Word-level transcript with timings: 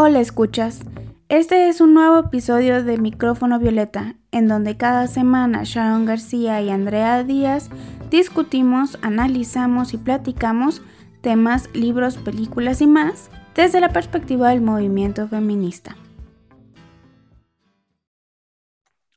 Hola 0.00 0.20
escuchas, 0.20 0.82
este 1.28 1.68
es 1.68 1.80
un 1.80 1.92
nuevo 1.92 2.20
episodio 2.20 2.84
de 2.84 2.98
Micrófono 2.98 3.58
Violeta, 3.58 4.14
en 4.30 4.46
donde 4.46 4.76
cada 4.76 5.08
semana 5.08 5.62
Sharon 5.64 6.04
García 6.04 6.60
y 6.60 6.70
Andrea 6.70 7.24
Díaz 7.24 7.68
discutimos, 8.08 8.96
analizamos 9.02 9.94
y 9.94 9.96
platicamos 9.96 10.82
temas, 11.20 11.68
libros, 11.74 12.16
películas 12.16 12.80
y 12.80 12.86
más 12.86 13.28
desde 13.56 13.80
la 13.80 13.88
perspectiva 13.88 14.50
del 14.50 14.60
movimiento 14.60 15.26
feminista. 15.26 15.96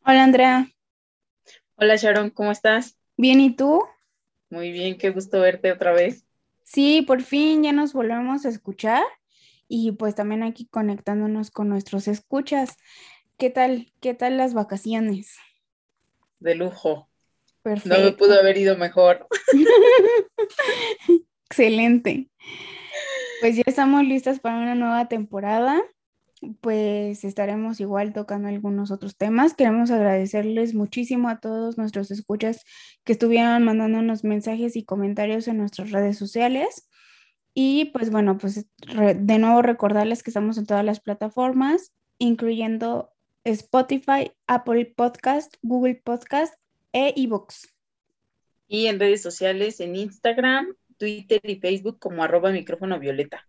Hola 0.04 0.24
Andrea. 0.24 0.68
Hola 1.76 1.96
Sharon, 1.96 2.32
¿cómo 2.32 2.50
estás? 2.50 2.98
Bien, 3.18 3.40
¿y 3.40 3.56
tú? 3.56 3.84
Muy 4.50 4.72
bien, 4.72 4.98
qué 4.98 5.12
gusto 5.12 5.42
verte 5.42 5.72
otra 5.72 5.92
vez. 5.92 6.26
Sí, 6.64 7.04
por 7.04 7.22
fin 7.22 7.62
ya 7.62 7.72
nos 7.72 7.94
volvemos 7.94 8.48
a 8.48 8.50
escuchar 8.50 9.04
y 9.74 9.94
pues 9.94 10.16
también 10.16 10.44
aquí 10.44 10.68
conectándonos 10.68 11.50
con 11.50 11.70
nuestros 11.70 12.10
escuchas. 12.10 12.76
¿Qué 13.38 13.50
tal? 13.50 13.94
¿Qué 14.02 14.14
tal 14.14 14.36
las 14.36 14.54
vacaciones? 14.54 15.38
De 16.40 16.56
lujo. 16.56 17.08
Perfecto. 17.64 17.98
No 17.98 18.04
me 18.04 18.12
pudo 18.12 18.38
haber 18.38 18.58
ido 18.58 18.76
mejor. 18.76 19.28
Excelente. 21.46 22.30
Pues 23.40 23.56
ya 23.56 23.64
estamos 23.66 24.04
listas 24.04 24.42
para 24.42 24.58
una 24.58 24.76
nueva 24.76 25.08
temporada. 25.08 25.82
Pues 26.60 27.24
estaremos 27.24 27.80
igual 27.80 28.12
tocando 28.12 28.50
algunos 28.50 28.92
otros 28.92 29.16
temas. 29.16 29.54
Queremos 29.54 29.90
agradecerles 29.90 30.74
muchísimo 30.74 31.30
a 31.30 31.40
todos 31.40 31.78
nuestros 31.78 32.12
escuchas 32.12 32.66
que 33.06 33.14
estuvieron 33.14 33.64
mandándonos 33.64 34.26
mensajes 34.26 34.76
y 34.76 34.84
comentarios 34.84 35.48
en 35.48 35.60
nuestras 35.60 35.92
redes 35.92 36.18
sociales. 36.18 36.90
Y 37.54 37.86
pues 37.86 38.12
bueno, 38.12 38.38
pues 38.38 38.66
de 38.88 39.40
nuevo 39.40 39.62
recordarles 39.62 40.24
que 40.24 40.30
estamos 40.30 40.58
en 40.58 40.66
todas 40.66 40.86
las 40.86 41.00
plataformas, 41.00 41.94
incluyendo 42.18 43.12
Spotify, 43.44 44.32
Apple 44.48 44.94
Podcast, 44.96 45.56
Google 45.62 45.96
Podcast 45.96 46.54
e 46.94 47.14
eBooks. 47.18 47.74
Y 48.68 48.88
en 48.88 49.00
redes 49.00 49.22
sociales, 49.22 49.80
en 49.82 49.96
Instagram, 49.96 50.76
Twitter 50.98 51.42
y 51.44 51.60
Facebook 51.60 52.00
como 52.00 52.24
arroba 52.24 52.52
micrófono 52.52 53.00
violeta. 53.00 53.48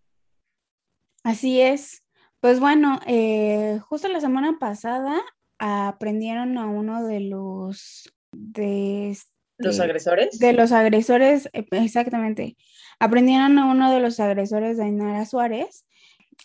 Así 1.23 1.61
es. 1.61 2.03
Pues 2.41 2.59
bueno, 2.59 2.99
eh, 3.07 3.79
justo 3.87 4.09
la 4.09 4.19
semana 4.19 4.57
pasada 4.59 5.21
aprendieron 5.59 6.57
a 6.57 6.65
uno 6.65 7.05
de 7.05 7.21
los 7.21 8.13
de 8.33 9.17
los 9.57 9.75
este, 9.75 9.83
agresores. 9.83 10.39
De 10.39 10.53
los 10.53 10.71
agresores, 10.71 11.49
eh, 11.53 11.65
exactamente. 11.71 12.57
Aprendieron 12.99 13.57
a 13.59 13.65
uno 13.71 13.91
de 13.91 13.99
los 13.99 14.19
agresores 14.19 14.77
de 14.77 14.85
Ainara 14.85 15.25
Suárez, 15.25 15.85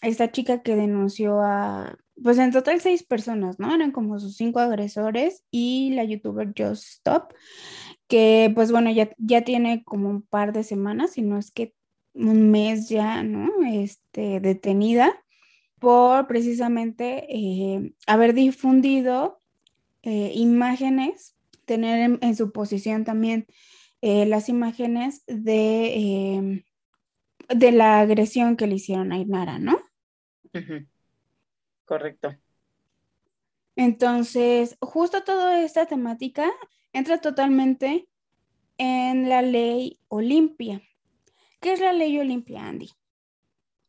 esta 0.03 0.31
chica 0.31 0.63
que 0.63 0.77
denunció 0.77 1.41
a, 1.41 1.97
pues 2.23 2.39
en 2.39 2.53
total 2.53 2.81
seis 2.81 3.03
personas, 3.03 3.59
¿no? 3.59 3.75
Eran 3.75 3.93
como 3.93 4.19
sus 4.19 4.37
cinco 4.37 4.61
agresores 4.61 5.45
y 5.51 5.93
la 5.95 6.05
youtuber 6.05 6.53
Just 6.57 6.85
Stop, 6.85 7.33
que 8.07 8.51
pues 8.55 8.71
bueno, 8.71 8.91
ya, 8.91 9.11
ya 9.19 9.43
tiene 9.43 9.83
como 9.85 10.09
un 10.09 10.23
par 10.23 10.53
de 10.53 10.65
semanas, 10.65 11.13
si 11.13 11.23
no 11.23 11.39
es 11.39 11.51
que 11.51 11.75
un 12.15 12.51
mes 12.51 12.89
ya, 12.89 13.23
¿no? 13.23 13.51
Este, 13.71 14.41
detenida 14.41 15.15
por 15.79 16.27
precisamente 16.27 17.27
eh, 17.29 17.93
haber 18.07 18.35
difundido 18.35 19.41
eh, 20.03 20.33
imágenes 20.35 21.37
tener 21.69 22.19
en, 22.21 22.35
su 22.35 22.51
posición 22.51 23.05
también 23.05 23.47
eh, 24.01 24.27
las 24.27 24.49
imágenes 24.49 25.23
de, 25.27 25.95
em, 26.35 26.65
de 27.49 27.71
la 27.71 28.01
agresión 28.01 28.57
que 28.57 28.67
le 28.67 28.75
hicieron 28.75 29.13
a 29.13 29.19
Inara, 29.19 29.61
¿no? 29.61 29.79
Correcto. 31.85 32.35
Entonces, 33.77 34.77
justo 34.81 35.23
toda 35.23 35.63
esta 35.63 35.87
temática 35.87 36.51
entra 36.93 37.21
totalmente 37.21 38.09
en 38.77 39.29
la 39.29 39.43
ley 39.43 40.01
Olimpia. 40.09 40.83
¿Qué 41.61 41.75
es 41.75 41.81
la 41.81 41.93
ley 41.93 42.19
Olimpia, 42.19 42.67
Andy? 42.67 42.91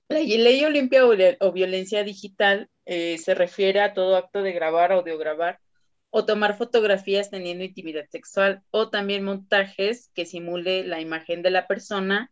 La 0.09 0.19
ley 0.19 0.63
Olimpia 0.63 1.01
o, 1.05 1.51
violencia 1.51 2.03
digital 2.03 2.69
eh, 2.85 3.17
se 3.17 3.33
refiere 3.35 3.79
a 3.81 3.93
todo 3.93 4.15
acto 4.15 4.41
de 4.43 4.51
grabar, 4.51 4.91
o 4.91 5.03
grabar 5.03 5.59
o 6.11 6.25
tomar 6.25 6.57
fotografías 6.57 7.29
teniendo 7.29 7.63
intimidad 7.63 8.07
sexual 8.09 8.63
o 8.71 8.89
también 8.89 9.23
montajes 9.23 10.09
que 10.13 10.25
simule 10.25 10.83
la 10.83 11.01
imagen 11.01 11.41
de 11.41 11.51
la 11.51 11.67
persona, 11.67 12.31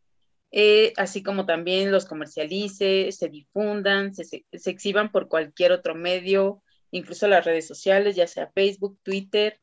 eh, 0.52 0.94
así 0.98 1.24
como 1.24 1.46
también 1.46 1.92
los 1.92 2.06
comercialice, 2.06 3.12
se 3.12 3.30
difundan, 3.30 4.14
se, 4.16 4.46
exhiban 4.52 5.12
por 5.12 5.28
cualquier 5.28 5.72
otro 5.72 5.94
medio, 5.94 6.64
incluso 6.92 7.28
las 7.28 7.46
redes 7.46 7.68
sociales, 7.68 8.16
ya 8.16 8.28
sea 8.28 8.52
Facebook, 8.54 9.00
Twitter, 9.04 9.60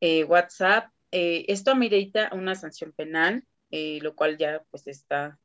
eh, 0.00 0.24
WhatsApp. 0.24 0.90
Eh, 1.12 1.44
esto 1.48 1.70
amerita 1.70 2.30
una 2.32 2.54
sanción 2.54 2.92
penal, 2.92 3.44
lo 3.70 4.14
cual 4.14 4.38
ya 4.38 4.64
pues 4.70 4.86
está 4.86 5.38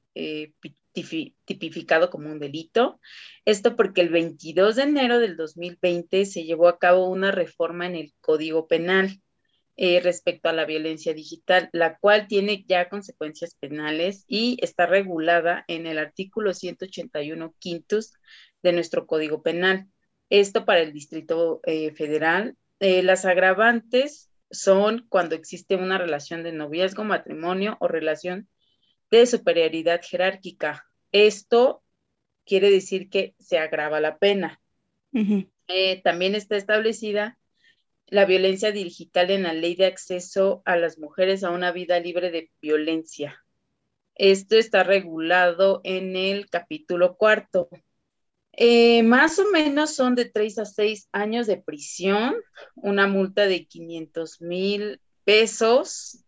tipificado 0.94 2.10
como 2.10 2.30
un 2.30 2.40
delito. 2.40 3.00
Esto 3.46 3.76
porque 3.76 4.02
el 4.02 4.10
22 4.10 4.76
de 4.76 4.84
enero 4.84 5.20
del 5.20 5.38
2020 5.38 6.26
se 6.26 6.44
llevó 6.44 6.68
a 6.68 6.80
cabo 6.80 7.08
una 7.08 7.32
reforma 7.32 7.86
en 7.86 7.96
el 7.96 8.14
Código 8.22 8.68
Penal 8.68 9.22
eh, 9.78 10.00
respecto 10.02 10.50
a 10.50 10.54
la 10.54 10.66
violencia 10.66 11.14
digital, 11.14 11.70
la 11.72 11.98
cual 11.98 12.28
tiene 12.28 12.66
ya 12.68 12.90
consecuencias 12.90 13.56
penales 13.56 14.26
y 14.28 14.58
está 14.62 14.86
regulada 14.86 15.64
en 15.68 15.88
el 15.88 15.98
artículo 15.98 16.54
181 16.54 17.56
quintus 17.58 18.14
de 18.62 18.74
nuestro 18.74 19.08
Código 19.08 19.42
Penal. 19.42 19.88
Esto 20.30 20.66
para 20.66 20.82
el 20.82 20.94
Distrito 20.94 21.62
eh, 21.66 21.92
Federal. 21.92 22.56
Eh, 22.80 23.02
las 23.02 23.26
agravantes 23.26 24.30
son 24.50 25.06
cuando 25.10 25.36
existe 25.36 25.76
una 25.76 25.98
relación 25.98 26.44
de 26.44 26.52
noviazgo, 26.52 27.04
matrimonio 27.04 27.78
o 27.80 27.88
relación 27.88 28.50
de 29.12 29.26
superioridad 29.26 30.02
jerárquica. 30.02 30.88
Esto 31.12 31.84
quiere 32.46 32.72
decir 32.72 33.10
que 33.10 33.36
se 33.40 33.60
agrava 33.60 34.00
la 34.00 34.18
pena. 34.18 34.62
Eh, 35.68 36.02
también 36.02 36.34
está 36.34 36.56
establecida 36.56 37.38
la 38.08 38.26
violencia 38.26 38.72
digital 38.72 39.30
en 39.30 39.44
la 39.44 39.54
ley 39.54 39.76
de 39.76 39.86
acceso 39.86 40.62
a 40.66 40.78
las 40.78 40.98
mujeres 40.98 41.44
a 41.44 41.52
una 41.52 41.72
vida 41.72 42.00
libre 42.00 42.32
de 42.32 42.50
violencia. 42.62 43.44
Esto 44.16 44.56
está 44.58 44.84
regulado 44.84 45.82
en 45.84 46.16
el 46.16 46.50
capítulo 46.50 47.16
cuarto. 47.16 47.70
Eh, 48.54 49.04
más 49.04 49.40
o 49.40 49.50
menos 49.52 49.96
son 49.96 50.16
de 50.16 50.26
tres 50.26 50.58
a 50.58 50.66
seis 50.66 51.08
años 51.12 51.48
de 51.48 51.58
prisión, 51.58 52.36
una 52.76 53.08
multa 53.08 53.46
de 53.46 53.66
500 53.66 54.42
mil 54.42 55.00
pesos. 55.24 56.24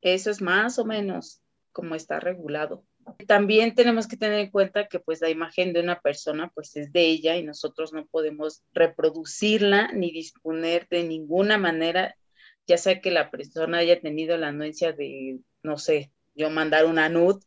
Eso 0.00 0.30
es 0.30 0.40
más 0.40 0.78
o 0.78 0.84
menos 0.84 1.39
como 1.72 1.94
está 1.94 2.20
regulado. 2.20 2.84
También 3.26 3.74
tenemos 3.74 4.06
que 4.06 4.16
tener 4.16 4.40
en 4.40 4.50
cuenta 4.50 4.86
que 4.86 5.00
pues 5.00 5.20
la 5.20 5.30
imagen 5.30 5.72
de 5.72 5.80
una 5.80 6.00
persona 6.00 6.50
pues 6.54 6.76
es 6.76 6.92
de 6.92 7.06
ella 7.06 7.36
y 7.36 7.42
nosotros 7.42 7.92
no 7.92 8.06
podemos 8.06 8.62
reproducirla 8.72 9.90
ni 9.92 10.10
disponer 10.10 10.86
de 10.90 11.04
ninguna 11.04 11.58
manera, 11.58 12.16
ya 12.66 12.76
sea 12.76 13.00
que 13.00 13.10
la 13.10 13.30
persona 13.30 13.78
haya 13.78 14.00
tenido 14.00 14.36
la 14.36 14.48
anuencia 14.48 14.92
de, 14.92 15.38
no 15.62 15.78
sé, 15.78 16.12
yo 16.34 16.50
mandar 16.50 16.86
una 16.86 17.08
nud, 17.08 17.42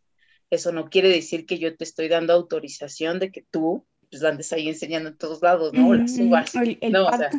eso 0.50 0.72
no 0.72 0.89
quiere 0.89 1.09
decir 1.09 1.45
que 1.45 1.59
yo 1.59 1.75
te 1.75 1.83
estoy 1.83 2.07
dando 2.07 2.33
autorización 2.33 3.19
de 3.19 3.31
que 3.31 3.45
tú 3.50 3.85
pues 4.09 4.22
la 4.22 4.29
andes 4.29 4.53
ahí 4.53 4.67
enseñando 4.69 5.09
en 5.09 5.17
todos 5.17 5.41
lados, 5.41 5.73
¿no? 5.73 5.88
O 5.89 5.94
la 5.95 6.07
subas. 6.07 6.53
no, 6.91 7.07
o 7.07 7.17
sea, 7.17 7.31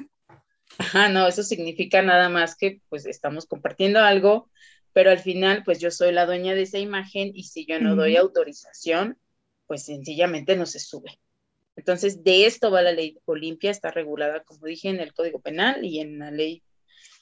ajá, 0.79 1.09
no, 1.09 1.27
eso 1.29 1.45
significa 1.45 2.03
nada 2.03 2.29
más 2.29 2.57
que 2.57 2.81
pues 2.89 3.07
estamos 3.07 3.47
compartiendo 3.47 4.01
algo 4.01 4.51
pero 4.95 5.11
al 5.11 5.19
final, 5.19 5.65
pues 5.65 5.81
yo 5.81 5.91
soy 5.91 6.13
la 6.13 6.25
dueña 6.25 6.55
de 6.55 6.63
esa 6.63 6.79
imagen 6.79 7.33
y 7.35 7.43
si 7.43 7.67
yo 7.67 7.81
no 7.81 7.97
doy 7.97 8.17
autorización, 8.17 9.19
pues 9.67 9.83
sencillamente 9.83 10.57
no 10.57 10.67
se 10.67 10.79
sube. 10.79 11.19
Entonces, 11.75 12.23
de 12.23 12.47
esto 12.47 12.71
va 12.71 12.81
la 12.81 12.93
ley 12.93 13.19
Olimpia, 13.25 13.73
está 13.73 13.91
regulada, 13.91 14.45
como 14.45 14.67
dije, 14.67 14.89
en 14.89 15.01
el 15.01 15.13
Código 15.13 15.41
Penal 15.41 15.85
y 15.85 15.99
en 15.99 16.21
la 16.21 16.31
ley 16.31 16.63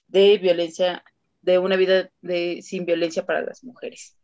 de 0.06 0.36
violencia, 0.36 1.02
de 1.40 1.58
una 1.58 1.76
vida 1.76 2.10
de, 2.20 2.60
sin 2.60 2.84
violencia 2.84 3.24
para 3.24 3.40
las 3.40 3.64
mujeres. 3.64 4.18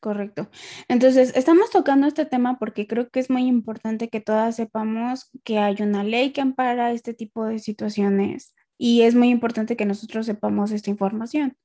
Correcto. 0.00 0.48
Entonces, 0.88 1.36
estamos 1.36 1.68
tocando 1.68 2.06
este 2.06 2.24
tema 2.24 2.58
porque 2.58 2.86
creo 2.86 3.10
que 3.10 3.20
es 3.20 3.28
muy 3.28 3.46
importante 3.46 4.08
que 4.08 4.22
todas 4.22 4.56
sepamos 4.56 5.30
que 5.44 5.58
hay 5.58 5.76
una 5.80 6.02
ley 6.02 6.32
que 6.32 6.40
ampara 6.40 6.92
este 6.92 7.12
tipo 7.12 7.44
de 7.44 7.58
situaciones 7.58 8.54
y 8.78 9.02
es 9.02 9.14
muy 9.14 9.28
importante 9.28 9.76
que 9.76 9.84
nosotros 9.84 10.24
sepamos 10.24 10.70
esta 10.70 10.88
información 10.88 11.58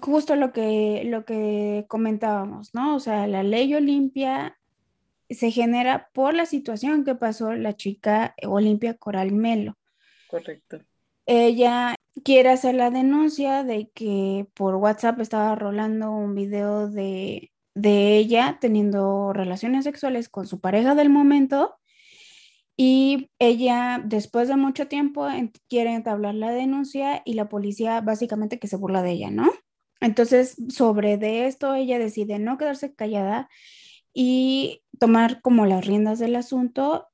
justo 0.00 0.36
lo 0.36 0.52
que, 0.52 1.02
lo 1.04 1.24
que 1.24 1.84
comentábamos, 1.88 2.74
¿no? 2.74 2.94
O 2.94 3.00
sea, 3.00 3.26
la 3.26 3.42
ley 3.42 3.74
Olimpia 3.74 4.58
se 5.30 5.50
genera 5.50 6.10
por 6.12 6.34
la 6.34 6.46
situación 6.46 7.04
que 7.04 7.14
pasó 7.14 7.54
la 7.54 7.74
chica 7.74 8.34
Olimpia 8.46 8.94
Coral 8.94 9.32
Melo. 9.32 9.76
Correcto. 10.28 10.80
Ella 11.26 11.96
quiere 12.22 12.50
hacer 12.50 12.74
la 12.74 12.90
denuncia 12.90 13.64
de 13.64 13.90
que 13.94 14.46
por 14.54 14.76
WhatsApp 14.76 15.20
estaba 15.20 15.54
rolando 15.54 16.12
un 16.12 16.34
video 16.34 16.88
de, 16.88 17.50
de 17.74 18.16
ella 18.16 18.58
teniendo 18.60 19.32
relaciones 19.32 19.84
sexuales 19.84 20.28
con 20.28 20.46
su 20.46 20.60
pareja 20.60 20.94
del 20.94 21.10
momento 21.10 21.76
Y 22.76 23.30
ella, 23.38 24.02
después 24.04 24.48
de 24.48 24.56
mucho 24.56 24.88
tiempo, 24.88 25.28
quiere 25.68 25.94
entablar 25.94 26.34
la 26.34 26.50
denuncia 26.50 27.22
y 27.24 27.34
la 27.34 27.48
policía 27.48 28.00
básicamente 28.00 28.58
que 28.58 28.66
se 28.66 28.76
burla 28.76 29.02
de 29.02 29.12
ella, 29.12 29.30
¿no? 29.30 29.52
Entonces, 30.00 30.56
sobre 30.68 31.16
de 31.16 31.46
esto, 31.46 31.74
ella 31.74 31.98
decide 31.98 32.38
no 32.38 32.58
quedarse 32.58 32.94
callada 32.94 33.48
y 34.12 34.82
tomar 34.98 35.40
como 35.40 35.66
las 35.66 35.86
riendas 35.86 36.18
del 36.18 36.36
asunto 36.36 37.08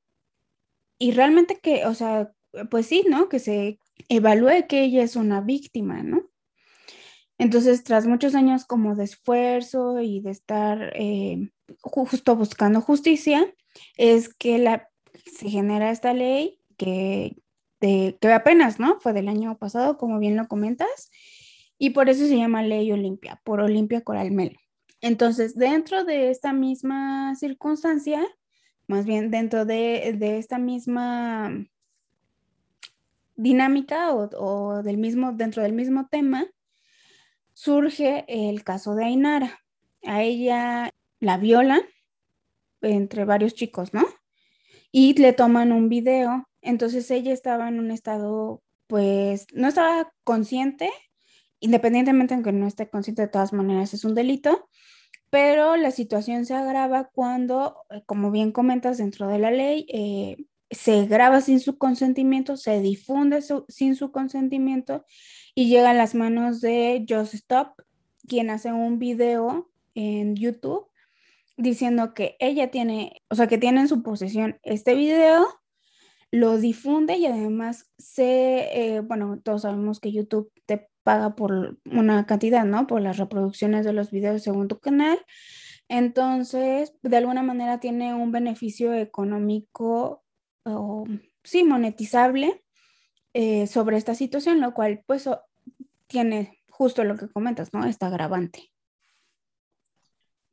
y 0.98 1.12
realmente 1.12 1.58
que, 1.60 1.86
o 1.86 1.94
sea, 1.94 2.32
pues 2.70 2.86
sí, 2.86 3.04
¿no? 3.08 3.28
Que 3.28 3.38
se 3.38 3.78
evalúe 4.08 4.66
que 4.68 4.82
ella 4.82 5.02
es 5.02 5.16
una 5.16 5.40
víctima, 5.40 6.02
¿no? 6.02 6.30
Entonces, 7.38 7.84
tras 7.84 8.06
muchos 8.06 8.34
años 8.34 8.66
como 8.66 8.94
de 8.94 9.04
esfuerzo 9.04 10.00
y 10.00 10.20
de 10.20 10.30
estar 10.30 10.92
eh, 10.94 11.50
justo 11.80 12.36
buscando 12.36 12.82
justicia, 12.82 13.54
es 13.96 14.34
que 14.34 14.58
la, 14.58 14.89
se 15.25 15.49
genera 15.49 15.90
esta 15.90 16.12
ley 16.14 16.61
que, 16.76 17.37
de, 17.81 18.17
que 18.20 18.32
apenas, 18.32 18.78
¿no? 18.78 19.00
Fue 19.00 19.12
del 19.12 19.28
año 19.28 19.56
pasado, 19.58 19.96
como 19.99 20.19
bien 20.19 20.37
lo 20.37 20.49
comentas, 20.49 21.11
y 21.78 21.90
por 21.90 22.08
eso 22.08 22.26
se 22.26 22.37
llama 22.37 22.62
Ley 22.62 22.93
Olimpia, 22.93 23.40
por 23.44 23.61
Olimpia 23.61 24.02
Coral 24.02 24.31
Melo. 24.31 24.58
Entonces, 25.00 25.55
dentro 25.55 26.05
de 26.05 26.31
esta 26.31 26.52
misma 26.52 27.34
circunstancia, 27.37 28.26
más 28.87 29.06
bien 29.06 29.31
dentro 29.31 29.64
de, 29.64 30.14
de 30.19 30.38
esta 30.38 30.58
misma 30.58 31.66
dinámica 33.37 34.12
o, 34.14 34.28
o, 34.37 34.82
del 34.82 34.99
mismo, 34.99 35.32
dentro 35.32 35.62
del 35.62 35.73
mismo 35.73 36.08
tema, 36.11 36.46
surge 37.55 38.25
el 38.28 38.62
caso 38.62 38.94
de 38.94 39.05
Ainara. 39.05 39.61
A 40.05 40.23
ella 40.23 40.93
la 41.19 41.38
violan 41.38 41.82
entre 42.82 43.25
varios 43.25 43.55
chicos, 43.55 43.94
¿no? 43.94 44.05
Y 44.92 45.14
le 45.14 45.32
toman 45.32 45.72
un 45.72 45.88
video. 45.88 46.48
Entonces 46.62 47.10
ella 47.10 47.32
estaba 47.32 47.69
en 47.69 47.78
un 47.78 47.90
estado, 47.90 48.62
pues, 48.87 49.46
no 49.54 49.69
estaba 49.69 50.12
consciente, 50.25 50.90
independientemente 51.60 52.37
de 52.37 52.42
que 52.42 52.52
no 52.52 52.66
esté 52.66 52.88
consciente 52.90 53.22
de 53.22 53.28
todas 53.28 53.52
maneras, 53.52 53.94
es 53.94 54.04
un 54.04 54.14
delito, 54.14 54.69
pero 55.31 55.76
la 55.76 55.90
situación 55.92 56.44
se 56.46 56.54
agrava 56.54 57.10
cuando, 57.14 57.76
eh, 57.90 58.02
como 58.06 58.31
bien 58.31 58.52
comentas 58.52 58.98
dentro 58.98 59.28
de 59.28 59.38
la 59.38 59.50
ley, 59.50 59.87
eh, 59.92 60.37
se 60.70 61.06
graba 61.06 61.40
sin 61.40 61.60
su 61.60 61.78
consentimiento, 61.78 62.56
se 62.56 62.81
difunde 62.81 63.42
sin 63.69 63.96
su 63.96 64.12
consentimiento 64.12 65.04
y 65.54 65.69
llega 65.69 65.90
a 65.90 65.94
las 65.94 66.14
manos 66.14 66.60
de 66.60 67.04
Just 67.08 67.34
Stop, 67.34 67.75
quien 68.28 68.50
hace 68.50 68.72
un 68.72 68.98
video 68.98 69.70
en 69.94 70.37
YouTube 70.37 70.89
diciendo 71.60 72.14
que 72.14 72.36
ella 72.40 72.70
tiene, 72.70 73.22
o 73.28 73.34
sea, 73.34 73.46
que 73.46 73.58
tiene 73.58 73.80
en 73.80 73.88
su 73.88 74.02
posesión 74.02 74.58
este 74.62 74.94
video, 74.94 75.46
lo 76.32 76.58
difunde 76.58 77.16
y 77.16 77.26
además 77.26 77.90
se, 77.98 78.96
eh, 78.96 79.00
bueno, 79.00 79.40
todos 79.42 79.62
sabemos 79.62 80.00
que 80.00 80.12
YouTube 80.12 80.50
te 80.66 80.88
paga 81.02 81.34
por 81.34 81.78
una 81.84 82.26
cantidad, 82.26 82.64
¿no? 82.64 82.86
Por 82.86 83.02
las 83.02 83.18
reproducciones 83.18 83.84
de 83.84 83.92
los 83.92 84.10
videos 84.10 84.42
según 84.42 84.68
tu 84.68 84.78
canal. 84.78 85.18
Entonces, 85.88 86.94
de 87.02 87.16
alguna 87.16 87.42
manera 87.42 87.80
tiene 87.80 88.14
un 88.14 88.32
beneficio 88.32 88.94
económico 88.94 90.22
o 90.64 91.04
sí, 91.42 91.64
monetizable 91.64 92.62
eh, 93.34 93.66
sobre 93.66 93.96
esta 93.96 94.14
situación, 94.14 94.60
lo 94.60 94.72
cual 94.72 95.02
pues 95.06 95.28
tiene 96.06 96.58
justo 96.70 97.04
lo 97.04 97.16
que 97.16 97.28
comentas, 97.28 97.72
¿no? 97.72 97.84
Está 97.86 98.06
agravante. 98.06 98.70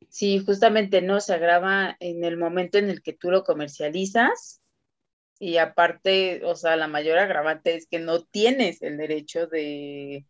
Sí, 0.08 0.38
justamente 0.44 1.02
no 1.02 1.20
se 1.20 1.34
agrava 1.34 1.96
en 2.00 2.24
el 2.24 2.36
momento 2.38 2.78
en 2.78 2.88
el 2.90 3.02
que 3.02 3.12
tú 3.12 3.30
lo 3.30 3.44
comercializas 3.44 4.60
y 5.38 5.58
aparte, 5.58 6.42
o 6.44 6.56
sea, 6.56 6.76
la 6.76 6.88
mayor 6.88 7.18
agravante 7.18 7.76
es 7.76 7.86
que 7.88 8.00
no 8.00 8.24
tienes 8.24 8.82
el 8.82 8.98
derecho 8.98 9.46
de, 9.48 10.26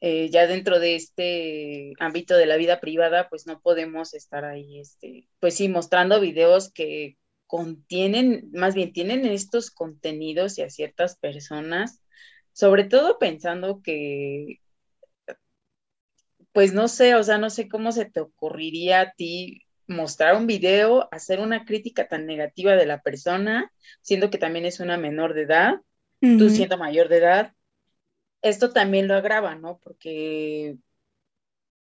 eh, 0.00 0.30
ya 0.30 0.46
dentro 0.46 0.80
de 0.80 0.96
este 0.96 1.92
ámbito 2.00 2.36
de 2.36 2.46
la 2.46 2.56
vida 2.56 2.80
privada, 2.80 3.28
pues 3.30 3.46
no 3.46 3.60
podemos 3.60 4.14
estar 4.14 4.44
ahí, 4.44 4.80
este, 4.80 5.28
pues 5.40 5.56
sí, 5.56 5.68
mostrando 5.68 6.20
videos 6.20 6.72
que 6.72 7.18
contienen, 7.46 8.50
más 8.52 8.74
bien 8.74 8.92
tienen 8.92 9.26
estos 9.26 9.70
contenidos 9.70 10.58
y 10.58 10.62
a 10.62 10.70
ciertas 10.70 11.16
personas, 11.18 12.02
sobre 12.52 12.84
todo 12.84 13.18
pensando 13.18 13.82
que, 13.82 14.60
pues 16.52 16.72
no 16.72 16.88
sé, 16.88 17.14
o 17.14 17.22
sea, 17.22 17.38
no 17.38 17.50
sé 17.50 17.68
cómo 17.68 17.92
se 17.92 18.04
te 18.04 18.20
ocurriría 18.20 19.00
a 19.00 19.12
ti 19.12 19.66
mostrar 19.86 20.36
un 20.36 20.46
video, 20.46 21.08
hacer 21.12 21.40
una 21.40 21.64
crítica 21.64 22.08
tan 22.08 22.26
negativa 22.26 22.76
de 22.76 22.86
la 22.86 23.00
persona, 23.02 23.72
siendo 24.02 24.30
que 24.30 24.38
también 24.38 24.64
es 24.64 24.80
una 24.80 24.96
menor 24.96 25.34
de 25.34 25.42
edad, 25.42 25.80
tú 26.20 26.50
siendo 26.50 26.76
mayor 26.76 27.08
de 27.08 27.16
edad, 27.16 27.54
esto 28.42 28.72
también 28.72 29.08
lo 29.08 29.14
agrava, 29.14 29.54
¿no? 29.54 29.78
Porque, 29.82 30.76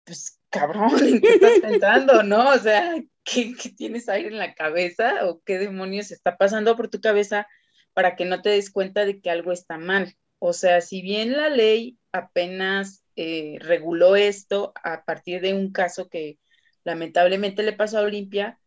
pues, 0.04 0.40
cabrón, 0.50 0.90
¿en 1.02 1.20
qué 1.20 1.28
estás 1.34 1.60
pensando, 1.60 2.22
no? 2.22 2.50
O 2.50 2.58
sea, 2.58 2.94
¿qué, 3.24 3.54
tienes 3.76 4.08
aire 4.08 4.28
en 4.28 4.38
la 4.38 4.54
cabeza 4.54 5.26
o 5.26 5.42
qué 5.42 5.58
demonios 5.58 6.10
está 6.10 6.36
pasando 6.36 6.76
por 6.76 6.88
tu 6.88 7.00
cabeza 7.00 7.46
para 7.92 8.16
que 8.16 8.24
no 8.24 8.42
te 8.42 8.50
des 8.50 8.70
cuenta 8.70 9.04
de 9.04 9.20
que 9.20 9.30
algo 9.30 9.52
está 9.52 9.76
mal. 9.76 10.14
O 10.38 10.52
sea, 10.52 10.80
si 10.80 11.02
bien 11.02 11.32
la 11.32 11.48
ley 11.48 11.98
apenas 12.12 13.04
eh, 13.20 13.58
reguló 13.58 14.14
esto 14.14 14.72
a 14.84 15.04
partir 15.04 15.40
de 15.40 15.52
un 15.52 15.72
caso 15.72 16.08
que 16.08 16.38
lamentablemente 16.84 17.64
le 17.64 17.72
pasó 17.72 17.98
a 17.98 18.02
Olimpia, 18.02 18.60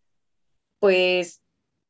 pues 0.79 1.41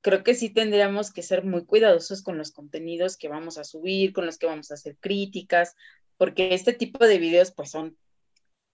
creo 0.02 0.24
que 0.24 0.36
sí 0.36 0.52
tendríamos 0.52 1.12
que 1.12 1.24
ser 1.24 1.44
muy 1.44 1.66
cuidadosos 1.66 2.22
con 2.22 2.38
los 2.38 2.52
contenidos 2.52 3.18
que 3.18 3.30
vamos 3.30 3.58
a 3.58 3.64
subir, 3.64 4.14
con 4.14 4.28
los 4.28 4.38
que 4.38 4.46
vamos 4.46 4.70
a 4.70 4.76
hacer 4.76 4.96
críticas, 5.00 5.76
porque 6.18 6.54
este 6.54 6.74
tipo 6.74 7.08
de 7.08 7.18
videos 7.18 7.52
pues 7.52 7.72
son 7.72 7.98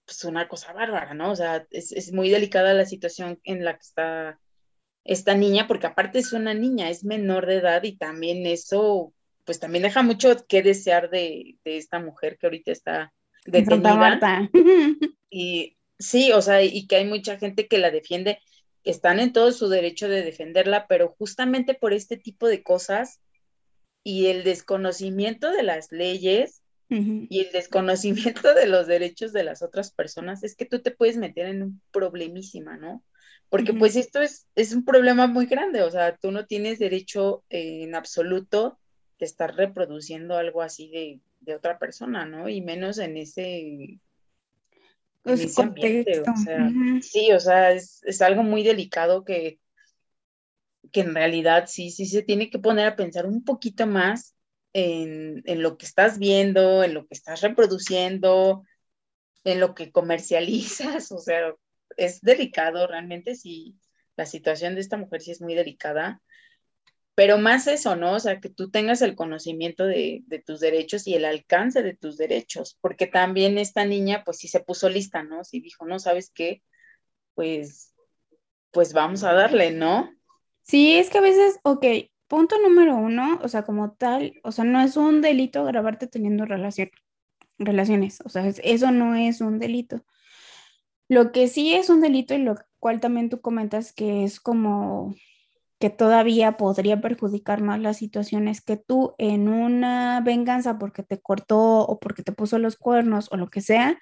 pues 0.04 0.22
una 0.24 0.48
cosa 0.48 0.74
bárbara, 0.74 1.14
¿no? 1.14 1.30
O 1.32 1.36
sea, 1.36 1.66
es, 1.70 2.12
muy 2.12 2.28
delicada 2.28 2.74
la 2.74 2.84
situación 2.84 3.40
en 3.44 3.64
la 3.64 3.72
que 3.74 3.84
está 3.84 4.38
esta 5.04 5.34
niña, 5.34 5.66
porque 5.66 5.86
aparte 5.86 6.18
es 6.18 6.34
una 6.34 6.52
niña, 6.52 6.90
es 6.90 7.04
menor 7.04 7.46
de 7.46 7.56
edad 7.56 7.82
y 7.84 7.96
también 7.96 8.46
eso, 8.46 9.14
pues 9.44 9.60
también 9.60 9.84
deja 9.84 10.02
mucho 10.02 10.46
que 10.46 10.62
desear 10.62 11.08
de, 11.08 11.56
esta 11.64 12.00
mujer 12.00 12.36
que 12.36 12.46
ahorita 12.48 12.70
está 12.70 13.14
detenida. 13.50 14.50
Y 15.30 15.76
sí, 15.98 16.32
o 16.32 16.40
sea, 16.40 16.62
y 16.62 16.86
que 16.86 16.96
hay 16.96 17.04
mucha 17.04 17.38
gente 17.38 17.68
que 17.68 17.76
la 17.76 17.90
defiende, 17.90 18.38
que 18.82 18.90
están 18.90 19.20
en 19.20 19.34
todo 19.34 19.52
su 19.52 19.68
derecho 19.68 20.08
de 20.08 20.22
defenderla, 20.22 20.86
pero 20.88 21.14
justamente 21.18 21.74
por 21.74 21.92
este 21.92 22.16
tipo 22.16 22.48
de 22.48 22.62
cosas 22.62 23.20
y 24.02 24.28
el 24.28 24.42
desconocimiento 24.42 25.50
de 25.50 25.62
las 25.62 25.92
leyes, 25.92 26.62
y 26.90 27.40
el 27.40 27.52
desconocimiento 27.52 28.54
de 28.54 28.66
los 28.66 28.86
derechos 28.86 29.34
de 29.34 29.44
las 29.44 29.62
otras 29.62 29.92
personas 29.92 30.42
es 30.42 30.56
que 30.56 30.64
tú 30.64 30.80
te 30.80 30.90
puedes 30.90 31.18
meter 31.18 31.46
en 31.46 31.62
un 31.62 31.82
problemísima, 31.90 32.78
¿no? 32.78 33.04
Porque 33.50 33.74
pues 33.74 33.96
esto 33.96 34.22
es, 34.22 34.46
es 34.54 34.72
un 34.72 34.84
problema 34.84 35.26
muy 35.26 35.46
grande, 35.46 35.82
o 35.82 35.90
sea, 35.90 36.16
tú 36.16 36.30
no 36.30 36.46
tienes 36.46 36.78
derecho 36.78 37.44
en 37.50 37.94
absoluto 37.94 38.78
de 39.18 39.26
estar 39.26 39.54
reproduciendo 39.54 40.36
algo 40.36 40.62
así 40.62 40.88
de, 40.88 41.20
de 41.48 41.56
otra 41.56 41.78
persona, 41.78 42.24
¿no? 42.24 42.48
Y 42.48 42.60
menos 42.60 42.98
en 42.98 43.16
ese, 43.16 43.98
pues, 45.22 45.58
ambiente, 45.58 46.20
o 46.20 46.36
sea, 46.36 46.70
sí, 47.02 47.32
o 47.32 47.40
sea, 47.40 47.72
es, 47.72 48.00
es, 48.04 48.22
algo 48.22 48.44
muy 48.44 48.62
delicado 48.62 49.24
que, 49.24 49.58
que 50.92 51.00
en 51.00 51.14
realidad 51.14 51.64
sí, 51.66 51.90
sí 51.90 52.06
se 52.06 52.22
tiene 52.22 52.50
que 52.50 52.58
poner 52.58 52.86
a 52.86 52.96
pensar 52.96 53.26
un 53.26 53.44
poquito 53.44 53.86
más 53.86 54.36
en, 54.72 55.62
lo 55.62 55.76
que 55.76 55.86
estás 55.86 56.18
viendo, 56.18 56.82
en 56.82 56.94
lo 56.94 57.06
que 57.06 57.14
estás 57.14 57.40
reproduciendo, 57.40 58.64
en 59.44 59.60
lo 59.60 59.74
que 59.74 59.90
comercializas, 59.90 61.12
o 61.12 61.18
sea, 61.18 61.54
es 61.96 62.20
delicado 62.20 62.86
realmente, 62.86 63.34
si 63.34 63.76
la 64.16 64.26
situación 64.26 64.74
de 64.74 64.80
esta 64.80 64.96
mujer 64.96 65.20
sí 65.20 65.30
es 65.30 65.40
muy 65.40 65.54
delicada, 65.54 66.22
pero 67.18 67.36
más 67.36 67.66
eso, 67.66 67.96
¿no? 67.96 68.12
O 68.12 68.20
sea, 68.20 68.38
que 68.38 68.48
tú 68.48 68.70
tengas 68.70 69.02
el 69.02 69.16
conocimiento 69.16 69.84
de, 69.84 70.22
tus 70.46 70.60
derechos 70.60 71.04
y 71.08 71.14
el 71.16 71.24
alcance 71.24 71.82
de 71.82 71.96
tus 71.96 72.16
derechos, 72.16 72.78
porque 72.80 73.08
también 73.08 73.58
esta 73.58 73.84
niña, 73.84 74.22
pues 74.24 74.36
sí 74.36 74.46
se 74.46 74.60
puso 74.60 74.88
lista, 74.88 75.24
¿no? 75.24 75.42
Si 75.42 75.58
dijo, 75.58 75.84
no, 75.84 75.98
¿sabes 75.98 76.30
qué? 76.32 76.62
Pues, 77.34 77.92
pues 78.70 78.92
vamos 78.92 79.24
a 79.24 79.32
darle, 79.32 79.72
¿no? 79.72 80.08
Sí, 80.62 80.96
es 80.96 81.10
que 81.10 81.18
a 81.18 81.22
veces, 81.22 81.58
ok, 81.64 81.84
punto 82.28 82.56
número 82.60 82.94
uno, 82.94 83.40
o 83.42 83.48
sea, 83.48 83.64
como 83.64 83.94
tal, 83.94 84.34
o 84.44 84.52
sea, 84.52 84.62
no 84.62 84.80
es 84.80 84.96
un 84.96 85.20
delito 85.20 85.64
grabarte 85.64 86.06
teniendo 86.06 86.44
relación, 86.44 86.92
relaciones, 87.58 88.20
o 88.24 88.28
sea, 88.28 88.46
eso 88.46 88.92
no 88.92 89.16
es 89.16 89.40
un 89.40 89.58
delito. 89.58 90.04
Lo 91.08 91.32
que 91.32 91.48
sí 91.48 91.74
es 91.74 91.90
un 91.90 92.00
delito 92.00 92.34
y 92.34 92.38
lo 92.38 92.54
cual 92.78 93.00
también 93.00 93.28
tú 93.28 93.40
comentas 93.40 93.92
que 93.92 94.22
es 94.22 94.38
como 94.38 95.16
que 95.78 95.90
todavía 95.90 96.56
podría 96.56 97.00
perjudicar 97.00 97.62
más 97.62 97.80
la 97.80 97.94
situación 97.94 98.48
es 98.48 98.60
que 98.60 98.76
tú 98.76 99.14
en 99.18 99.48
una 99.48 100.20
venganza 100.20 100.78
porque 100.78 101.02
te 101.02 101.20
cortó 101.20 101.80
o 101.82 101.98
porque 102.00 102.22
te 102.22 102.32
puso 102.32 102.58
los 102.58 102.76
cuernos 102.76 103.28
o 103.30 103.36
lo 103.36 103.48
que 103.48 103.60
sea, 103.60 103.98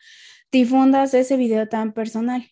difundas 0.50 1.12
ese 1.14 1.36
video 1.36 1.68
tan 1.68 1.92
personal. 1.92 2.50